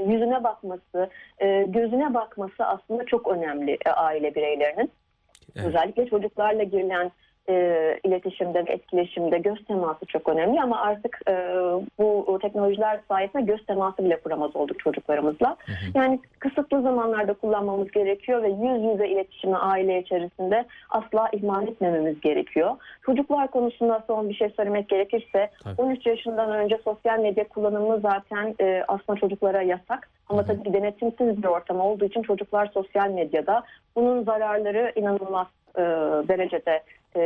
yüzüne 0.08 0.44
bakması, 0.44 1.10
e, 1.40 1.64
gözüne 1.68 2.14
bakması 2.14 2.66
aslında 2.66 3.06
çok 3.06 3.28
önemli 3.28 3.78
e, 3.86 3.90
aile 3.90 4.36
bireylerinin. 4.36 4.92
Evet. 5.56 5.68
Özellikle 5.68 6.10
çocuklarla 6.10 6.64
girilen 6.64 7.12
e, 7.50 8.00
iletişimde 8.04 8.66
ve 8.66 8.72
etkileşimde 8.72 9.38
göz 9.38 9.66
teması 9.66 10.06
çok 10.06 10.30
önemli 10.30 10.62
ama 10.62 10.82
artık 10.82 11.20
e, 11.28 11.34
bu 12.00 12.40
teknolojiler 12.42 13.00
sayesinde 13.08 13.44
göz 13.44 13.66
teması 13.66 14.06
bile 14.06 14.20
kuramaz 14.22 14.56
olduk 14.56 14.80
çocuklarımızla. 14.80 15.58
Yani 15.96 16.20
kısıtlı 16.40 16.82
zamanlarda 16.82 17.34
kullanmamız 17.34 17.92
gerekiyor 17.92 18.44
ve 18.44 18.50
yüz 18.50 18.84
yüze 18.84 19.08
iletişimi 19.08 19.58
aile 19.58 20.02
içerisinde 20.02 20.66
asla 20.90 21.30
ihmal 21.34 21.68
etmememiz 21.68 22.22
gerekiyor. 22.22 22.72
Çocuklar 23.06 23.52
konusunda 23.52 24.04
son 24.08 24.30
bir 24.30 24.34
şey 24.34 24.50
söylemek 24.50 24.90
gerekirse 24.90 25.50
Tabii. 25.64 25.82
13 25.82 26.06
yaşından 26.06 26.52
önce 26.52 26.80
sosyal 26.84 27.20
medya 27.20 27.48
kullanımı 27.48 28.00
zaten 28.00 28.56
e, 28.62 28.84
aslında 28.88 29.20
çocuklara 29.20 29.62
yasak. 29.62 30.10
Ama 30.30 30.46
tabii 30.46 30.64
ki 30.64 30.74
denetimsiz 30.74 31.44
bir 31.44 31.48
ortam 31.48 31.80
olduğu 31.80 32.06
için 32.06 32.22
çocuklar 32.22 32.70
sosyal 32.74 33.10
medyada 33.10 33.64
bunun 33.96 34.24
zararları 34.24 34.92
inanılmaz 34.96 35.48
e, 35.78 35.82
derecede 36.28 36.84
e, 37.16 37.22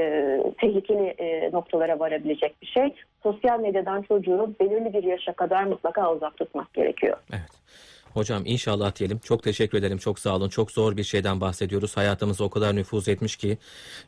tehlikeli 0.62 1.08
e, 1.08 1.52
noktalara 1.52 2.00
varabilecek 2.00 2.62
bir 2.62 2.68
şey. 2.68 2.96
Sosyal 3.24 3.60
medyadan 3.60 4.02
çocuğu 4.02 4.56
belirli 4.60 4.94
bir 4.94 5.04
yaşa 5.04 5.34
kadar 5.34 5.64
mutlaka 5.64 6.14
uzak 6.14 6.38
tutmak 6.38 6.74
gerekiyor. 6.74 7.18
Evet. 7.32 7.66
Hocam 8.14 8.42
inşallah 8.46 8.96
diyelim. 8.96 9.20
Çok 9.20 9.44
teşekkür 9.44 9.78
ederim. 9.78 9.98
Çok 9.98 10.20
sağ 10.20 10.36
olun. 10.36 10.50
Çok 10.50 10.72
zor 10.72 10.98
bir 10.98 11.04
şeyden 11.04 11.42
bahsediyoruz. 11.42 11.98
Hayatımıza 11.98 12.44
o 12.44 12.50
kadar 12.50 12.76
nüfuz 12.76 13.08
etmiş 13.08 13.36
ki 13.36 13.58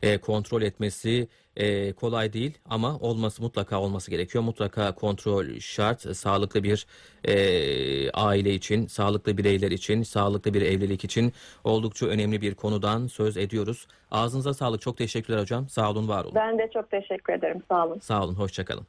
e, 0.02 0.18
kontrol 0.18 0.62
etmesi 0.62 1.28
e, 1.58 1.92
kolay 1.92 2.32
değil 2.32 2.58
ama 2.70 2.98
olması 2.98 3.42
mutlaka 3.42 3.80
olması 3.80 4.10
gerekiyor. 4.10 4.44
Mutlaka 4.44 4.94
kontrol 4.94 5.58
şart. 5.60 6.16
Sağlıklı 6.16 6.62
bir 6.62 6.86
e, 7.24 8.10
aile 8.10 8.54
için, 8.54 8.86
sağlıklı 8.86 9.38
bireyler 9.38 9.70
için, 9.70 10.02
sağlıklı 10.02 10.54
bir 10.54 10.62
evlilik 10.62 11.04
için 11.04 11.32
oldukça 11.64 12.06
önemli 12.06 12.40
bir 12.40 12.54
konudan 12.54 13.06
söz 13.06 13.36
ediyoruz. 13.36 13.86
Ağzınıza 14.10 14.54
sağlık. 14.54 14.80
Çok 14.80 14.96
teşekkürler 14.96 15.40
hocam. 15.40 15.68
Sağ 15.68 15.90
olun, 15.90 16.08
var 16.08 16.24
olun. 16.24 16.34
Ben 16.34 16.58
de 16.58 16.70
çok 16.74 16.90
teşekkür 16.90 17.32
ederim. 17.32 17.62
Sağ 17.68 17.86
olun. 17.86 17.98
Sağ 17.98 18.24
olun, 18.24 18.34
hoşçakalın. 18.34 18.86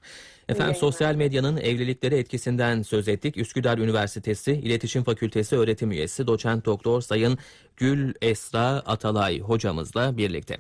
Efendim 0.50 0.76
sosyal 0.76 1.16
medyanın 1.16 1.58
evlilikleri 1.58 2.16
etkisinden 2.16 2.82
söz 2.82 3.08
ettik. 3.08 3.38
Üsküdar 3.38 3.78
Üniversitesi 3.78 4.52
İletişim 4.52 5.04
Fakültesi 5.04 5.58
öğretim 5.58 5.92
üyesi 5.92 6.28
doçent 6.28 6.66
doktor 6.66 7.02
Sayın 7.02 7.38
Gül 7.78 8.14
Esra 8.22 8.68
Atalay 8.68 9.40
hocamızla 9.40 10.18
birlikte. 10.18 10.58